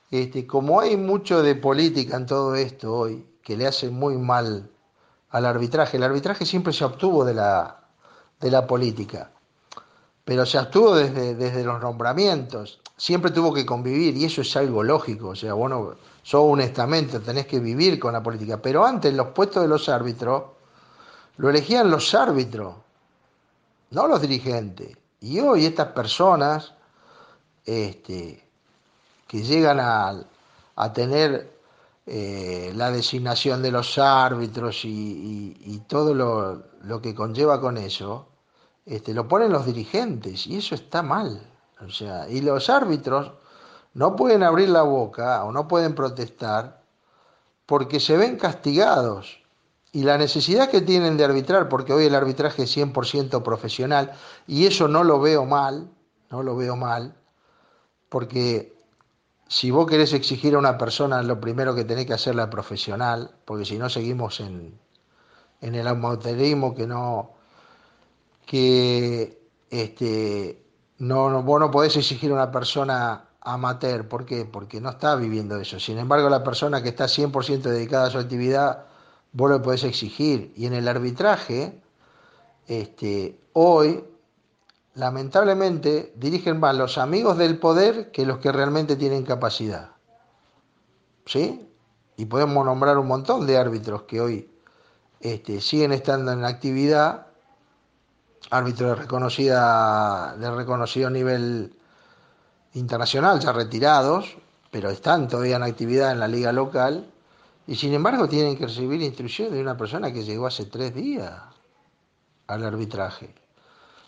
[0.10, 4.70] Este, como hay mucho de política en todo esto hoy, que le hace muy mal
[5.30, 7.82] al arbitraje, el arbitraje siempre se obtuvo de la,
[8.40, 9.32] de la política,
[10.24, 14.84] pero se obtuvo desde, desde los nombramientos, siempre tuvo que convivir y eso es algo
[14.84, 19.14] lógico, o sea, bueno, sos un estamento, tenés que vivir con la política, pero antes
[19.14, 20.44] los puestos de los árbitros
[21.38, 22.76] lo elegían los árbitros,
[23.92, 24.98] no los dirigentes.
[25.20, 26.74] Y hoy estas personas
[27.66, 28.48] este,
[29.28, 30.26] que llegan a,
[30.94, 31.58] tener
[32.06, 38.28] eh, la designación de los árbitros y, todo lo, que conlleva con eso,
[38.86, 41.42] este, lo ponen los dirigentes y eso está mal.
[41.82, 43.32] O sea, y los árbitros
[43.94, 46.84] no pueden abrir la boca o no pueden protestar
[47.66, 49.42] porque se ven castigados.
[49.92, 54.12] Y la necesidad que tienen de arbitrar, porque hoy el arbitraje es 100% profesional,
[54.46, 55.90] y eso no lo veo mal,
[56.30, 57.16] no lo veo mal,
[58.10, 58.76] porque
[59.48, 63.64] si vos querés exigir a una persona, lo primero que tenés que hacerla profesional, porque
[63.64, 64.78] si no seguimos en,
[65.62, 67.32] en el amaterismo que no,
[68.46, 70.65] que este,
[70.98, 74.46] no, no, vos no podés exigir a una persona amateur, ¿por qué?
[74.46, 75.80] Porque no está viviendo eso.
[75.80, 78.86] Sin embargo, la persona que está 100% dedicada a su actividad,
[79.32, 80.52] vos lo podés exigir.
[80.56, 81.82] Y en el arbitraje,
[82.68, 84.04] este, hoy,
[84.96, 89.92] lamentablemente, dirigen más los amigos del poder que los que realmente tienen capacidad.
[91.26, 91.70] ¿Sí?
[92.18, 94.52] Y podemos nombrar un montón de árbitros que hoy
[95.20, 97.25] este, siguen estando en actividad,
[98.50, 101.74] árbitros de, reconocida, de reconocido nivel
[102.74, 104.38] internacional, ya retirados,
[104.72, 107.10] pero están todavía en actividad en la liga local
[107.68, 111.34] y sin embargo tienen que recibir instrucciones de una persona que llegó hace tres días
[112.48, 113.34] al arbitraje.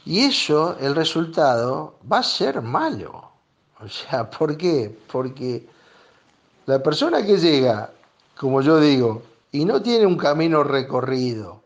[0.05, 3.31] Y eso, el resultado, va a ser malo.
[3.79, 4.97] O sea, ¿por qué?
[5.11, 5.67] Porque
[6.65, 7.91] la persona que llega,
[8.37, 11.63] como yo digo, y no tiene un camino recorrido,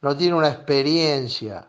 [0.00, 1.66] no tiene una experiencia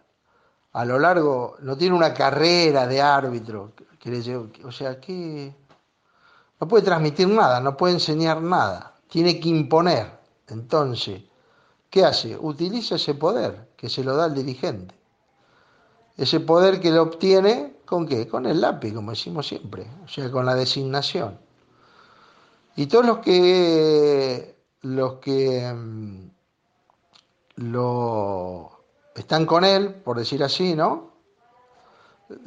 [0.76, 5.56] a lo largo, no tiene una carrera de árbitro, que le o sea, que
[6.60, 10.12] no puede transmitir nada, no puede enseñar nada tiene que imponer.
[10.48, 11.24] Entonces,
[11.90, 12.38] ¿qué hace?
[12.38, 14.94] Utiliza ese poder que se lo da el dirigente.
[16.18, 18.28] Ese poder que lo obtiene, ¿con qué?
[18.28, 21.40] Con el lápiz, como decimos siempre, o sea, con la designación.
[22.76, 26.30] Y todos los que, los que mm,
[27.56, 28.75] lo
[29.16, 31.14] están con él, por decir así, ¿no?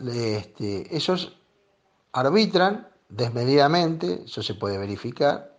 [0.06, 1.36] Este, esos
[2.12, 5.56] arbitran desmedidamente, eso se puede verificar,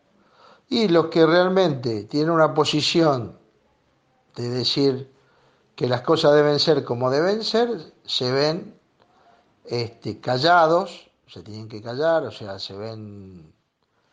[0.67, 3.39] y los que realmente tienen una posición
[4.35, 5.11] de decir
[5.75, 7.69] que las cosas deben ser como deben ser,
[8.05, 8.79] se ven
[9.65, 13.53] este, callados, se tienen que callar, o sea, se ven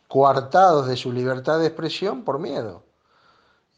[0.09, 2.84] coartados de su libertad de expresión por miedo.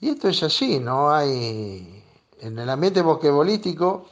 [0.01, 1.98] Y esto es así, no hay...
[2.41, 4.07] En el ambiente bosquebolístico,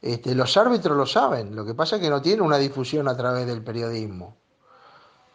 [0.00, 3.16] este, los árbitros lo saben, lo que pasa es que no tienen una difusión a
[3.16, 4.36] través del periodismo.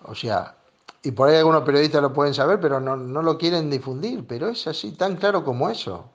[0.03, 0.55] O sea,
[1.01, 4.67] y por ahí algunos periodistas lo pueden saber, pero no, lo quieren difundir, pero es
[4.67, 6.11] así, tan claro como eso.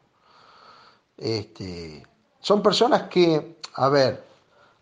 [1.17, 2.07] Este,
[2.41, 4.25] son personas que, a ver,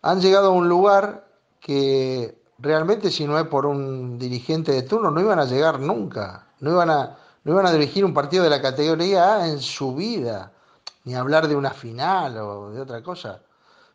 [0.01, 1.27] han llegado a un lugar
[1.59, 6.47] que realmente si no es por un dirigente de turno no iban a llegar nunca,
[6.59, 9.95] no iban a, no iban a dirigir un partido de la categoría A en su
[9.95, 10.51] vida,
[11.03, 13.41] ni hablar de una final o de otra cosa.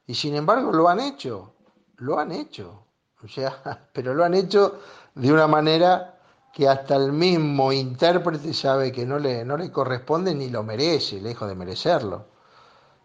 [0.06, 1.54] Y sin embargo lo han hecho,
[1.96, 2.86] lo han hecho.
[3.22, 4.80] O sea, pero lo han hecho
[5.14, 6.18] de una manera
[6.52, 11.20] que hasta el mismo intérprete sabe que no le, no le corresponde ni lo merece,
[11.20, 12.26] lejos de merecerlo.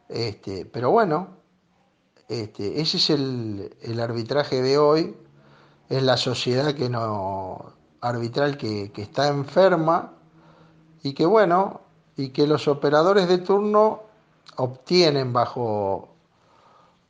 [0.10, 1.38] Este, pero bueno,
[2.28, 5.16] este, ese es el, el, arbitraje de hoy,
[5.90, 10.14] es la sociedad que no arbitral que, que, está enferma
[11.04, 11.82] y que bueno,
[12.18, 14.04] y que los operadores de turno
[14.58, 16.10] obtienen bajo,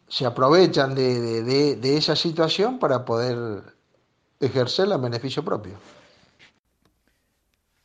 [0.08, 3.64] se aprovechan de, de, de esa situación para poder
[4.40, 5.74] ejercerla en beneficio propio.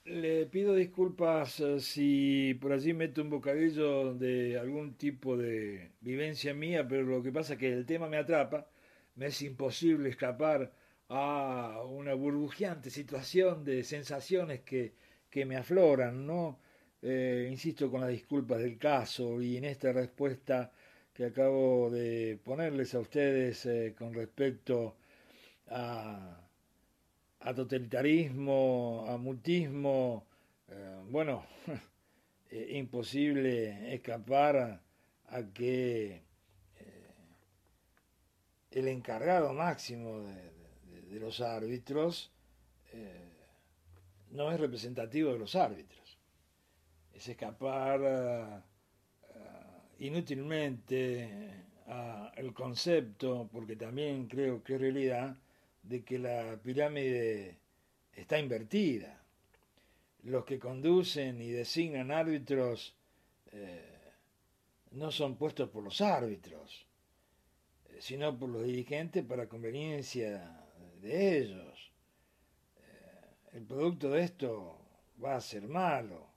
[0.05, 6.55] Le pido disculpas eh, si por allí meto un bocadillo de algún tipo de vivencia
[6.55, 8.67] mía, pero lo que pasa es que el tema me atrapa,
[9.17, 10.73] me es imposible escapar
[11.09, 14.95] a una burbujeante situación de sensaciones que,
[15.31, 16.59] que me afloran, ¿no?
[17.01, 20.73] Eh, insisto con las disculpas del caso y en esta respuesta
[21.15, 24.97] que acabo de ponerles a ustedes eh, con respecto
[25.69, 26.35] a
[27.55, 30.27] totalitarismo, a mutismo,
[30.69, 31.47] eh, bueno,
[32.51, 34.81] imposible escapar
[35.29, 36.23] a que
[38.71, 42.31] el encargado máximo de, los árbitros
[44.31, 45.98] no es representativo de los árbitros.
[47.19, 48.61] Es escapar eh,
[49.99, 55.37] inútilmente al concepto, porque también creo que es realidad,
[55.83, 57.57] de que la pirámide
[58.15, 59.21] está invertida.
[60.23, 62.95] Los que conducen y designan árbitros
[64.93, 66.87] no son puestos por los árbitros,
[67.89, 70.65] eh, sino por los dirigentes para conveniencia
[71.01, 71.91] de ellos.
[72.77, 74.79] Eh, el producto de esto
[75.23, 76.28] va a ser malo.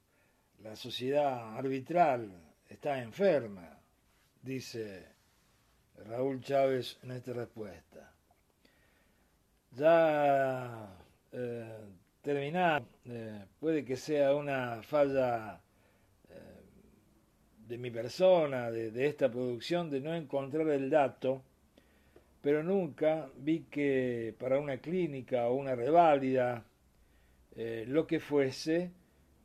[0.63, 2.31] La sociedad arbitral
[2.69, 3.79] está enferma,
[4.41, 5.05] dice
[6.05, 8.13] Raúl Chávez en esta respuesta.
[9.71, 10.97] Ya
[11.31, 11.77] eh,
[12.21, 12.85] terminado,
[13.59, 15.61] puede que sea una falla
[17.71, 21.41] de mi persona, de, esta producción, de no encontrar el dato,
[22.41, 26.65] pero nunca vi que para una clínica o una reválida,
[27.55, 28.91] eh, lo que fuese,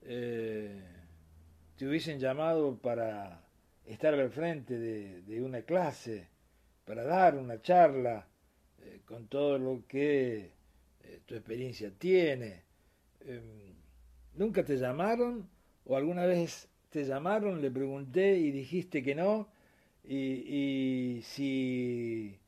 [0.02, 0.95] eh,
[1.76, 3.42] te hubiesen llamado para
[3.84, 6.28] estar al frente de, una clase,
[6.84, 8.26] para dar una charla
[8.80, 10.52] eh, con todo lo que
[11.26, 12.62] tu experiencia tiene.
[13.20, 13.74] Em,
[14.34, 15.48] ¿Nunca te llamaron
[15.84, 19.48] o alguna vez te llamaron, le pregunté y dijiste que no,
[20.04, 22.38] y, si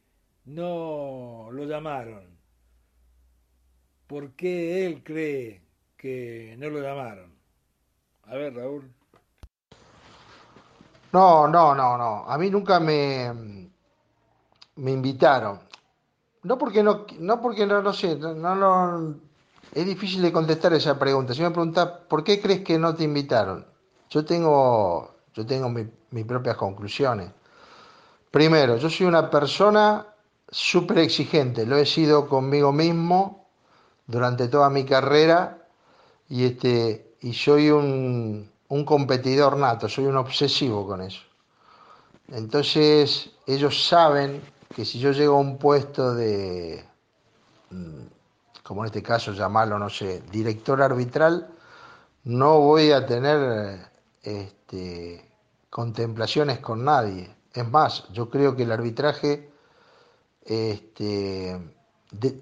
[0.44, 2.24] no lo llamaron,
[4.06, 5.62] ¿por qué él cree
[5.96, 7.32] que no lo llamaron?
[8.22, 8.97] A ver, Raúl.
[11.12, 12.24] No, no, no, no.
[12.26, 13.70] A mí nunca me,
[14.76, 15.60] me invitaron.
[16.42, 19.16] No porque no, no porque no lo sé, no, no,
[19.72, 21.34] es difícil de contestar esa pregunta.
[21.34, 23.66] Si me preguntas, ¿por qué crees que no te invitaron?
[24.08, 27.30] Yo tengo, yo tengo mis propias conclusiones.
[28.30, 30.06] Primero, yo soy una persona
[30.50, 33.48] súper exigente, lo he sido conmigo mismo
[34.06, 35.66] durante toda mi carrera
[36.28, 41.22] y, este, y soy un, un competidor nato, soy un obsesivo con eso.
[42.28, 44.42] Entonces, ellos saben
[44.74, 46.84] que si yo llego a un puesto de,
[47.70, 48.02] mm,
[48.62, 51.48] como en este caso llamarlo, no sé, director arbitral,
[52.24, 53.90] no voy a tener
[54.22, 55.24] este,
[55.70, 57.34] contemplaciones con nadie.
[57.54, 59.50] Es más, yo creo que el arbitraje
[60.44, 61.58] este,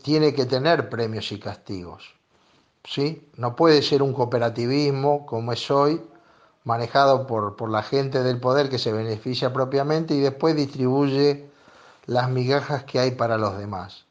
[0.03, 2.15] tiene que tener premios y castigos.
[2.85, 3.29] ¿sí?
[3.37, 6.01] No puede ser un cooperativismo como es hoy,
[6.67, 11.49] manejado por, por la gente del poder que se beneficia propiamente y después distribuye
[12.07, 14.05] las migajas que hay para los demás.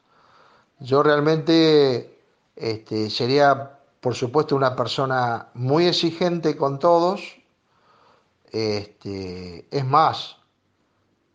[0.80, 2.18] Yo realmente
[2.56, 7.36] este, sería, por supuesto, una persona muy exigente con todos,
[8.50, 10.38] este, es más,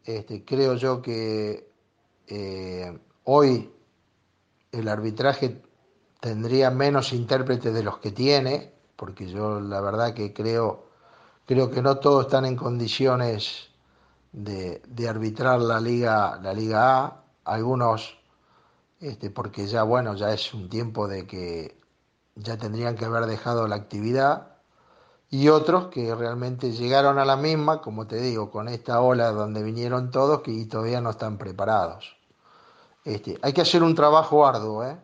[0.04, 1.72] este, creo yo que
[2.28, 3.72] eh, hoy
[4.72, 5.62] el arbitraje
[6.20, 10.91] tendría menos intérpretes de los que tiene, porque yo la verdad que creo,
[11.46, 13.70] creo que no todos están en condiciones
[14.32, 18.18] de, arbitrar la liga, la liga A, algunos
[19.00, 21.82] este, porque ya bueno, ya es un tiempo de que
[22.36, 24.52] ya tendrían que haber dejado la actividad
[25.30, 29.64] y otros que realmente llegaron a la misma, como te digo, con esta ola donde
[29.64, 32.18] vinieron todos que todavía no están preparados.
[33.06, 34.98] Este, hay que hacer un trabajo arduo, ¿eh?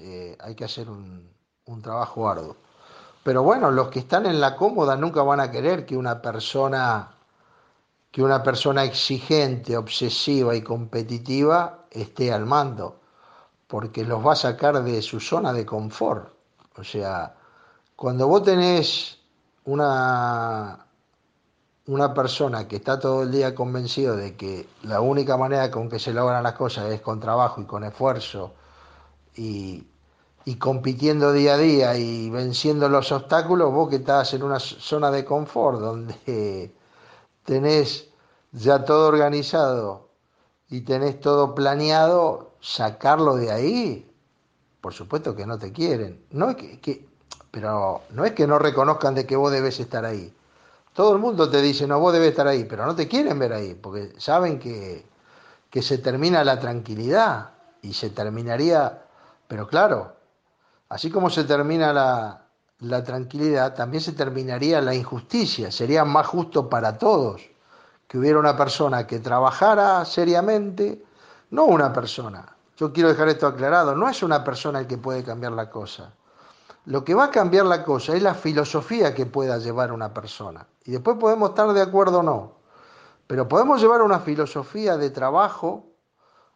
[0.00, 1.32] eh hay que hacer un,
[1.64, 2.56] un, trabajo arduo.
[3.24, 7.10] Pero bueno, los que están en la cómoda nunca van a querer que una persona
[8.12, 13.00] que una persona exigente, obsesiva y competitiva esté al mando,
[13.66, 16.32] porque los va a sacar de su zona de confort.
[16.76, 17.34] O sea,
[17.96, 19.18] cuando vos tenés
[19.64, 20.86] una,
[21.86, 25.98] una persona que está todo el día convencido de que la única manera con que
[25.98, 28.54] se logran las cosas es con trabajo y con esfuerzo
[29.34, 29.88] y,
[30.44, 35.10] y compitiendo día a día y venciendo los obstáculos, vos que estás en una zona
[35.10, 36.74] de confort donde
[37.44, 38.08] tenés
[38.52, 40.10] ya todo organizado
[40.68, 44.12] y tenés todo planeado, sacarlo de ahí,
[44.80, 46.24] por supuesto que no te quieren.
[46.30, 47.06] No es que
[47.54, 50.34] pero no es que no reconozcan de que vos debes estar ahí.
[50.92, 53.52] Todo el mundo te dice, no, vos debes estar ahí, pero no te quieren ver
[53.52, 55.06] ahí, porque saben que,
[55.70, 57.50] que se termina la tranquilidad
[57.80, 59.04] y se terminaría,
[59.46, 60.16] pero claro,
[60.94, 62.46] así como se termina la,
[62.78, 65.72] la tranquilidad, también se terminaría la injusticia.
[65.72, 67.42] Sería más justo para todos
[68.06, 71.04] que hubiera una persona que trabajara seriamente,
[71.50, 72.56] no una persona.
[72.76, 76.12] Yo quiero dejar esto aclarado, no es una persona el que puede cambiar la cosa.
[76.84, 80.64] Lo que va a cambiar la cosa es la filosofía que pueda llevar una persona.
[80.84, 82.52] Y después podemos estar de acuerdo o no.
[83.26, 85.86] Pero podemos llevar una filosofía de trabajo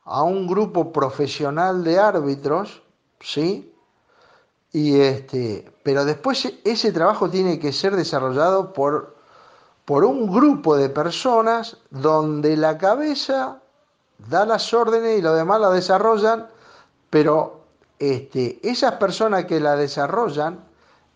[0.05, 2.83] a un grupo profesional de árbitros,
[3.19, 3.75] ¿sí?
[4.73, 9.17] Y este, pero después ese trabajo tiene que ser desarrollado por,
[9.85, 13.61] por un grupo de personas donde la cabeza
[14.19, 16.49] da las órdenes y los demás la desarrollan,
[17.09, 17.61] pero
[17.99, 20.65] este, esas personas que la desarrollan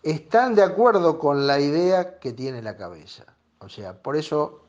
[0.01, 3.23] están de acuerdo con la idea que tiene la cabeza.
[3.59, 4.63] O sea, por eso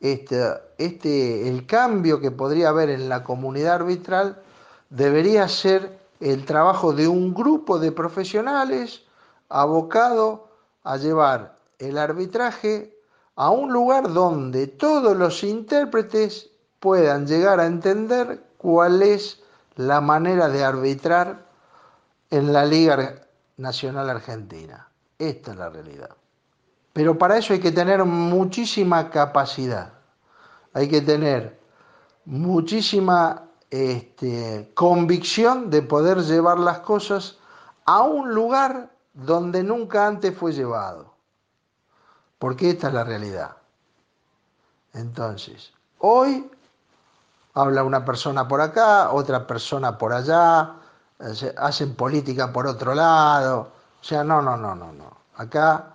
[0.00, 0.44] este,
[0.78, 4.42] este, el cambio que podría haber en la comunidad arbitral
[4.90, 9.02] debería ser el trabajo de un grupo de profesionales
[9.48, 10.48] abocado
[10.82, 12.96] a llevar el arbitraje
[13.34, 19.42] a un lugar donde todos los intérpretes puedan llegar a entender cuál es
[19.76, 21.46] la manera de arbitrar
[22.30, 23.26] en la Liga
[23.58, 24.88] Nacional Argentina.
[25.18, 26.10] Esta es la realidad.
[26.92, 29.92] Pero para eso hay que tener muchísima capacidad,
[30.72, 31.60] hay que tener
[32.24, 37.38] muchísima este, convicción de poder llevar las cosas
[37.84, 41.14] a un lugar donde nunca antes fue llevado.
[42.38, 43.56] Porque esta es la realidad.
[44.92, 46.50] Entonces, hoy
[47.54, 50.74] habla una persona por acá, otra persona por allá,
[51.56, 53.72] hacen política por otro lado.
[54.00, 55.16] O sea, no, no, no, no, no.
[55.36, 55.94] Acá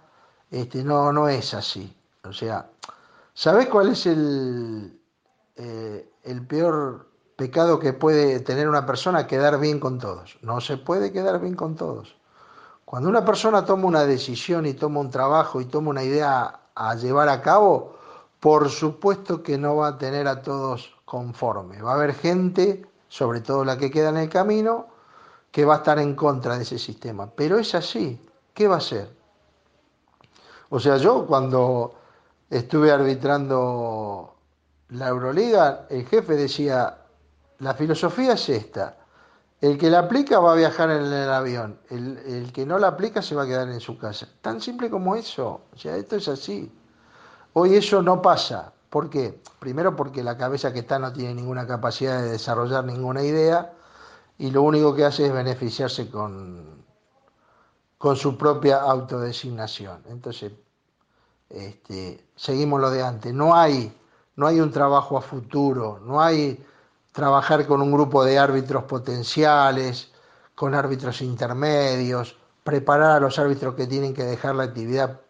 [0.49, 1.95] este, no, no es así.
[2.23, 2.69] O sea,
[3.33, 4.99] ¿sabés cuál es el,
[5.55, 7.10] eh, el peor
[7.41, 9.25] pecado que puede tener una persona?
[9.25, 10.37] Quedar bien con todos.
[10.43, 12.15] No se puede quedar bien con todos.
[12.85, 16.93] Cuando una persona toma una decisión y toma un trabajo y toma una idea a
[16.93, 17.95] llevar a cabo,
[18.39, 21.81] por supuesto que no va a tener a todos conforme.
[21.81, 24.85] Va a haber gente, sobre todo la que queda en el camino,
[25.49, 27.27] que va a estar en contra de ese sistema.
[27.35, 28.21] Pero es así.
[28.53, 29.09] ¿Qué va a ser?
[30.69, 31.95] O sea, yo cuando
[32.51, 34.35] estuve arbitrando
[34.89, 37.00] la Euroliga, el jefe decía,
[37.61, 38.97] la filosofía es esta.
[39.61, 41.79] El que la aplica va a viajar en el avión.
[41.89, 44.27] El, el, que no la aplica se va a quedar en su casa.
[44.41, 45.61] Tan simple como eso.
[45.71, 46.71] O sea, esto es así.
[47.53, 48.73] Hoy eso no pasa.
[48.89, 49.39] ¿Por qué?
[49.59, 53.71] Primero porque la cabeza que está no tiene ninguna capacidad de desarrollar ninguna idea
[54.39, 56.83] y lo único que hace es beneficiarse con,
[57.99, 60.01] con su propia autodesignación.
[60.09, 60.51] Entonces,
[61.47, 63.33] este, seguimos lo de antes.
[63.35, 63.95] No hay,
[64.35, 66.65] no hay un trabajo a futuro, no hay
[67.11, 70.11] trabajar con un grupo de árbitros potenciales,
[70.55, 75.21] con árbitros intermedios, preparar a los árbitros que tienen que dejar la actividad,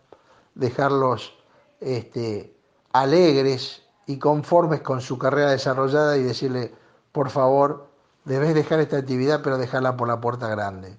[0.56, 1.34] dejarlos
[1.80, 2.56] este,
[2.94, 6.74] alegres y conformes con su carrera desarrollada y decirle,
[7.12, 7.88] por favor,
[8.26, 10.98] debes dejar esta actividad, pero dejarla por la puerta grande.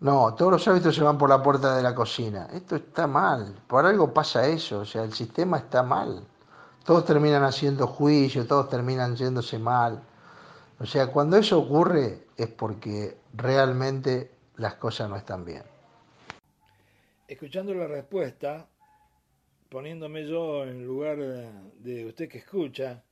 [0.00, 2.48] No, todos los árbitros se van por la puerta de la cocina.
[2.52, 6.26] Esto está mal, por algo pasa eso, o sea, el sistema está mal.
[6.84, 10.02] Todos terminan haciendo juicio, todos terminan yéndose mal.
[10.78, 15.62] O sea, cuando eso ocurre es porque realmente las cosas no están bien.
[17.26, 18.68] Escuchando la respuesta,
[19.70, 23.02] poniéndome yo en lugar de usted que escucha,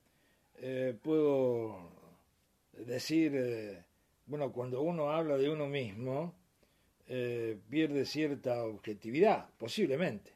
[0.57, 1.89] eh, puedo
[2.73, 3.83] decir, eh,
[4.27, 6.35] bueno, cuando uno habla de uno mismo,
[7.07, 10.32] eh, pierde cierta objetividad, posiblemente.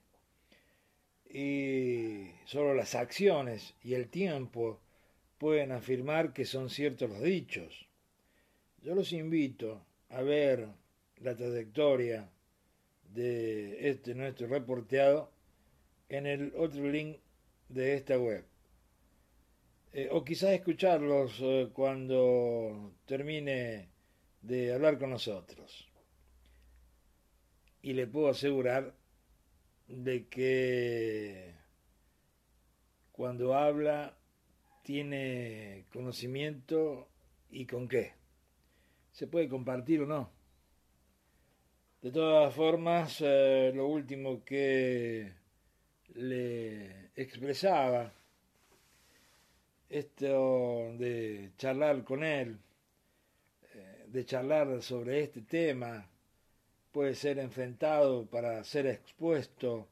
[1.30, 4.80] Y solo las acciones y el tiempo
[5.38, 7.88] pueden afirmar que son ciertos los dichos.
[8.82, 10.68] Yo los invito a ver
[11.18, 12.30] la trayectoria
[13.14, 15.32] de este nuestro reporteado
[16.10, 17.18] en el otro link
[17.70, 18.46] de esta web.
[19.94, 23.90] Eh, o quizás escucharlos eh, cuando termine
[24.42, 25.88] de hablar con nosotros.
[27.82, 28.94] Y le puedo asegurar
[29.88, 31.54] de que
[33.12, 34.18] cuando habla
[34.84, 37.10] tiene conocimiento
[37.50, 38.14] y con qué.
[39.12, 40.30] Se puede compartir o no.
[42.02, 45.34] De todas formas, eh, lo último que
[46.14, 48.14] le expresaba
[49.90, 52.58] esto de charlar con él,
[53.74, 56.08] eh, de charlar sobre este tema,
[56.92, 59.88] puede ser enfrentado para ser expuesto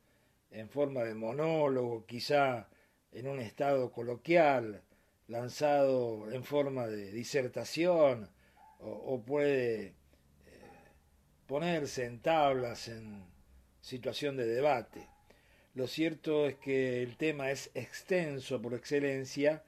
[0.52, 2.68] en forma de monólogo, quizá
[3.12, 4.82] en un estado coloquial,
[5.28, 8.30] lanzado en forma de disertación,
[8.80, 9.94] o, puede eh,
[11.48, 13.24] ponerse en tablas en
[13.82, 15.08] situación de debate.
[15.74, 19.64] Lo cierto es que el tema es extenso por excelencia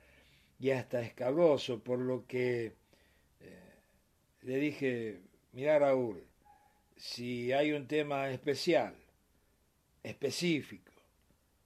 [0.59, 2.73] y hasta escabroso, por lo que
[3.39, 3.73] eh,
[4.41, 5.19] le dije,
[5.51, 6.26] mira Raúl,
[6.97, 8.95] si hay un tema especial,
[10.03, 10.91] específico,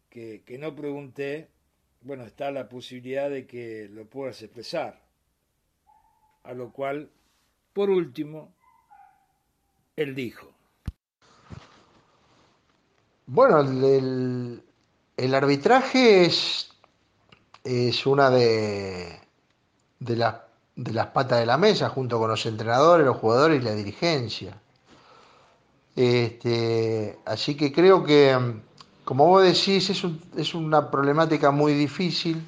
[0.10, 1.50] que, que no pregunté,
[2.02, 5.02] bueno, está la posibilidad de que lo puedas expresar.
[6.44, 7.10] A lo cual,
[7.74, 8.54] por último,
[9.96, 10.52] él dijo.
[13.28, 14.62] Bueno, el,
[15.16, 16.72] el, arbitraje es,
[17.64, 19.20] es una de,
[20.00, 20.34] de,
[20.76, 24.60] de las patas de la mesa, junto con los entrenadores, los jugadores y la dirigencia.
[25.96, 28.38] Este, así que creo que
[29.12, 29.90] como vos decís,
[30.38, 32.42] es, una problemática muy difícil.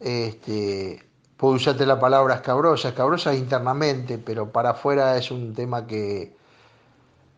[0.00, 1.04] Este,
[1.36, 6.34] puedo usarte la palabra escabrosa, escabrosa internamente, pero para afuera es un tema que,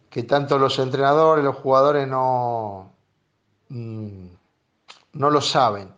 [0.08, 2.92] que tanto los entrenadores, los jugadores no,
[3.70, 4.26] mm,
[5.14, 5.92] no lo saben.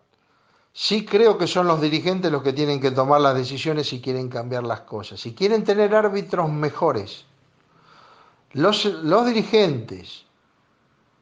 [0.73, 4.31] Sí creo que son los dirigentes los que tienen que tomar las decisiones si quieren
[4.31, 7.27] cambiar las cosas, si quieren tener árbitros mejores.
[8.53, 10.25] Los, los dirigentes,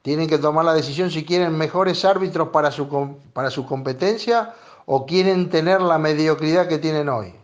[0.06, 4.54] tienen que tomar la decisión si quieren mejores árbitros para su, para su competencia
[4.84, 7.34] o quieren tener la mediocridad que tienen hoy.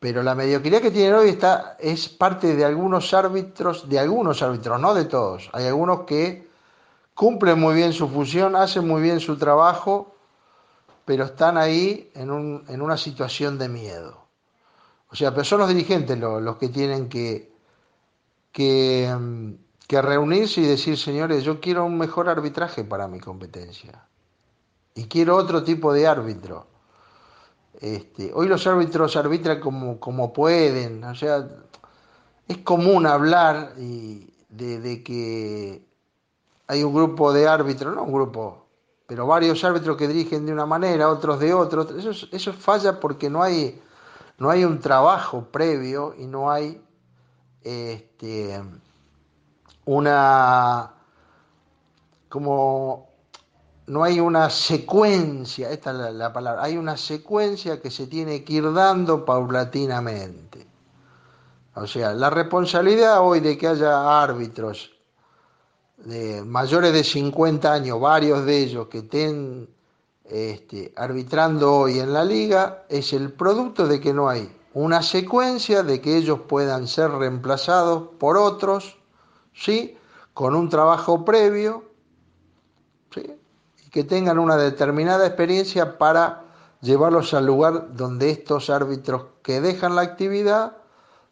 [0.00, 4.80] Pero la mediocridad que tienen hoy está, es parte de algunos árbitros, de algunos árbitros,
[4.80, 5.48] no de todos.
[5.52, 6.48] Hay algunos que
[7.14, 10.16] cumplen muy bien su función, hacen muy bien su trabajo,
[11.04, 14.25] pero están ahí en, un, en una situación de miedo.
[15.16, 17.50] O sea, pero son los dirigentes los, que tienen que,
[19.18, 19.50] mm,
[19.88, 24.06] que reunirse y decir, señores, yo quiero un mejor arbitraje para mi competencia.
[24.94, 26.66] Y quiero otro tipo de árbitro.
[27.80, 31.48] Este, hoy los árbitros arbitran como, como pueden, o sea,
[32.46, 35.82] es común hablar de, que
[36.66, 38.66] hay un grupo de árbitros, no un grupo,
[39.06, 41.86] pero varios árbitros que dirigen de una manera, otros de otra.
[41.98, 43.80] Eso, eso falla porque no hay,
[44.38, 46.82] no hay un trabajo previo y no hay
[47.62, 48.62] este,
[49.84, 50.94] una,
[52.28, 53.08] como
[53.86, 58.54] no hay una secuencia, esta es la, palabra, hay una secuencia que se tiene que
[58.54, 60.66] ir dando paulatinamente.
[61.74, 64.90] O sea, la responsabilidad hoy de que haya árbitros
[65.98, 69.68] de mayores de 50 años, varios de ellos que estén
[70.28, 75.82] este, arbitrando hoy en la liga, es el producto de que no hay una secuencia
[75.82, 78.96] de que ellos puedan ser reemplazados por otros
[79.56, 79.96] ¿sí?
[80.34, 81.84] Con un trabajo previo,
[83.16, 86.42] Y que tengan una determinada experiencia para
[86.82, 90.76] llevarlos al lugar donde estos árbitros que dejan la actividad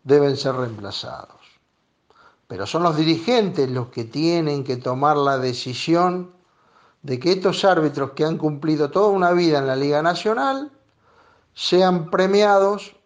[0.02, 1.40] deben ser reemplazados.
[2.46, 6.33] Pero son los dirigentes los que tienen que tomar la decisión
[7.04, 10.72] de que estos árbitros que han cumplido toda una vida en la Liga Nacional
[11.54, 12.96] sean premiados,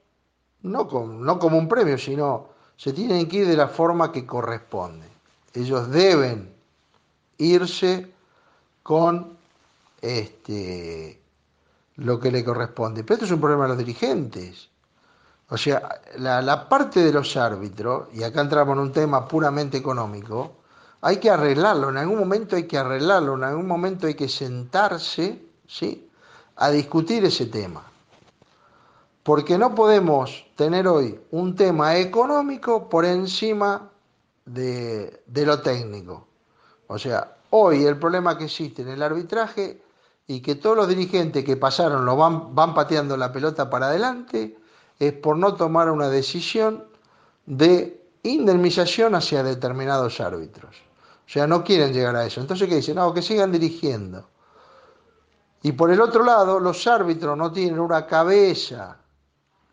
[0.63, 2.49] no como, no como un premio, sino
[2.79, 5.19] se tienen que ir de la forma que corresponde
[5.55, 6.55] ellos deben
[7.39, 8.13] irse
[8.83, 9.37] con
[10.01, 11.21] este,
[11.97, 13.05] lo que le corresponde.
[13.05, 14.69] Pero esto es un problema de los dirigentes.
[15.51, 20.58] O sea, la, parte de los árbitros, y acá entramos en un tema puramente económico,
[21.01, 25.41] hay que arreglarlo, en algún momento hay que arreglarlo, en algún momento hay que sentarse
[25.67, 26.11] ¿sí?
[26.57, 27.85] a discutir ese tema.
[29.23, 33.91] Porque no podemos tener hoy un tema económico por encima
[34.47, 36.27] de, lo técnico.
[36.87, 39.83] O sea, hoy el problema que existe en el arbitraje
[40.27, 44.57] y que todos los dirigentes que pasaron lo van, van pateando la pelota para adelante
[44.99, 46.85] es por no tomar una decisión
[47.47, 50.88] de indemnización hacia determinados árbitros.
[51.29, 52.41] O sea, no quieren llegar a eso.
[52.41, 52.95] Entonces, ¿qué dicen?
[52.97, 54.27] No, que sigan dirigiendo.
[55.61, 58.97] Y por el otro lado, los árbitros no tienen una cabeza,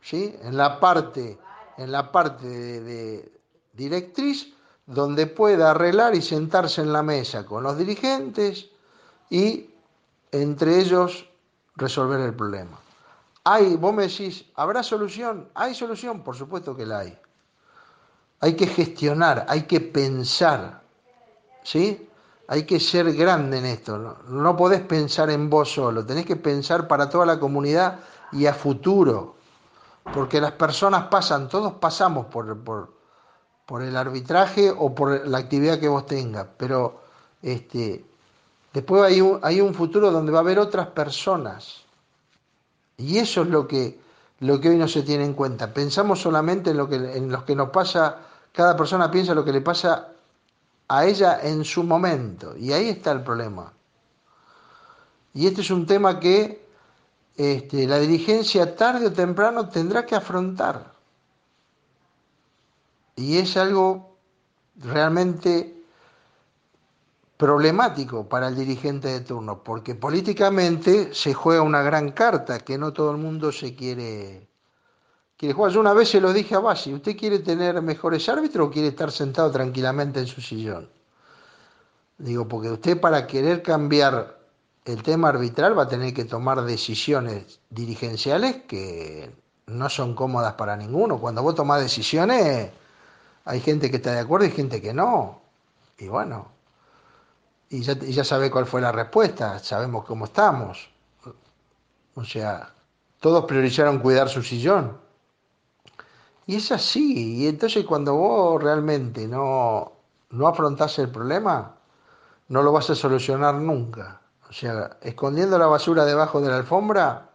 [0.01, 0.35] ¿sí?
[0.41, 1.39] En la parte,
[1.77, 3.31] en la parte de
[3.71, 4.53] directriz
[4.85, 8.69] donde pueda arreglar y sentarse en la mesa con los dirigentes
[9.29, 9.69] y
[10.31, 11.29] entre ellos
[11.75, 12.79] resolver el problema.
[13.45, 15.49] Hay, vos me decís, ¿habrá solución?
[15.55, 16.23] ¿Hay solución?
[16.23, 17.17] Por supuesto que la hay.
[18.41, 20.84] Hay que gestionar, hay que pensar,
[21.65, 22.07] ¿sí?
[22.47, 23.97] Hay que ser grande en esto.
[23.97, 27.99] No, no podés pensar en vos solo, tenés que pensar para toda la comunidad
[28.31, 29.35] y a futuro.
[30.13, 32.93] Porque las personas pasan, todos pasamos por, por,
[33.65, 37.01] por el arbitraje o por la actividad que vos tengas, pero
[37.41, 38.05] este,
[38.71, 41.81] después hay un, hay un futuro donde va a haber otras personas.
[42.97, 43.99] Y eso es lo que,
[44.41, 45.73] lo que hoy no se tiene en cuenta.
[45.73, 48.19] Pensamos solamente en lo, que, en que nos pasa,
[48.51, 50.14] cada persona piensa lo que le pasa
[50.87, 53.73] a ella en su momento, y ahí está el problema.
[55.33, 56.65] Y este es un tema que
[57.35, 60.93] este, la dirigencia tarde o temprano tendrá que afrontar.
[63.15, 64.17] Y es algo
[64.77, 65.75] realmente
[67.37, 72.93] problemático para el dirigente de turno, porque políticamente se juega una gran carta que no
[72.93, 74.47] todo el mundo se quiere,
[75.37, 75.71] quiere jugar.
[75.71, 78.89] Yo una vez se lo dije a Basi, ¿usted quiere tener mejores árbitros o quiere
[78.89, 80.89] estar sentado tranquilamente en su sillón?
[82.17, 84.39] Digo, porque usted para querer cambiar
[84.85, 89.31] el tema arbitral va a tener que tomar decisiones dirigenciales que
[89.65, 91.19] no son cómodas para ninguno.
[91.19, 92.69] Cuando vos tomás decisiones,
[93.45, 95.41] hay gente que está de acuerdo y gente que no.
[95.97, 96.47] Y bueno,
[97.69, 100.89] y ya, ya sabe cuál fue la respuesta, sabemos cómo estamos.
[102.13, 102.73] O sea,
[103.19, 105.04] todos priorizaron cuidar su sillón.
[106.47, 109.93] Y es así, y entonces cuando vos realmente no,
[110.29, 111.75] no afrontás el problema,
[112.49, 114.21] no lo vas a solucionar nunca.
[114.49, 117.29] O sea, escondiendo la basura debajo de la alfombra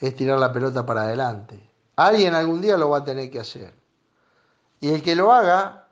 [0.00, 1.70] es tirar la pelota para adelante.
[1.96, 3.72] Alguien algún día lo va a tener que hacer.
[4.80, 5.86] Y el que lo haga,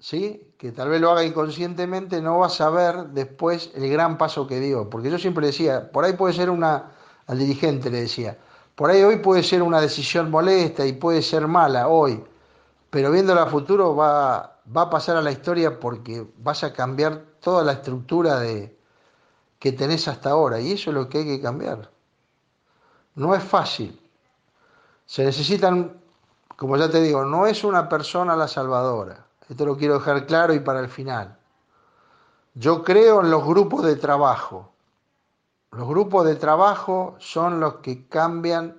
[0.00, 0.52] ¿sí?
[0.58, 4.58] que tal vez lo haga inconscientemente, no va a saber después el gran paso que
[4.58, 4.90] dio.
[4.90, 6.90] Porque yo siempre decía, por ahí puede ser una,
[7.26, 8.36] al dirigente le decía,
[8.80, 12.24] por ahí hoy puede ser una decisión molesta y puede ser mala hoy,
[12.88, 17.26] pero viéndola a futuro va, va a pasar a la historia porque vas a cambiar
[17.40, 18.74] toda la estructura de,
[19.58, 21.90] que tenés hasta ahora y eso es lo que hay que cambiar.
[23.16, 24.00] No es fácil.
[25.04, 26.00] Se necesitan,
[26.56, 29.26] como ya te digo, no es una persona la salvadora.
[29.46, 31.36] Esto lo quiero dejar claro y para el final.
[32.54, 34.69] Yo creo en los grupos de trabajo.
[35.72, 38.76] Los grupos de trabajo son los que cambian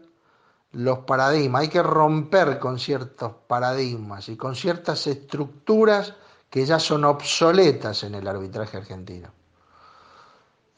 [0.74, 1.62] los paradigmas.
[1.62, 6.14] Hay que romper con ciertos paradigmas y con ciertas estructuras
[6.50, 9.30] que ya son obsoletas en el arbitraje argentino.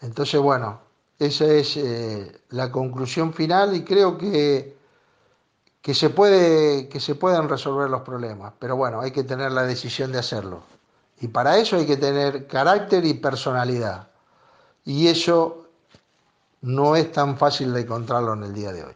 [0.02, 0.81] Entonces, bueno,
[1.18, 4.77] esa es eh, la conclusión final y creo que,
[5.81, 9.64] que, se puede, que se pueden resolver los problemas, pero bueno, hay que tener la
[9.64, 10.61] decisión de hacerlo.
[11.22, 14.10] Y para eso hay que tener carácter y personalidad.
[14.84, 15.62] Y eso
[16.64, 18.94] no es tan fácil de encontrarlo en el día de hoy.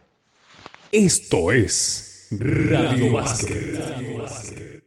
[0.90, 4.82] Esto es Radio Básquet.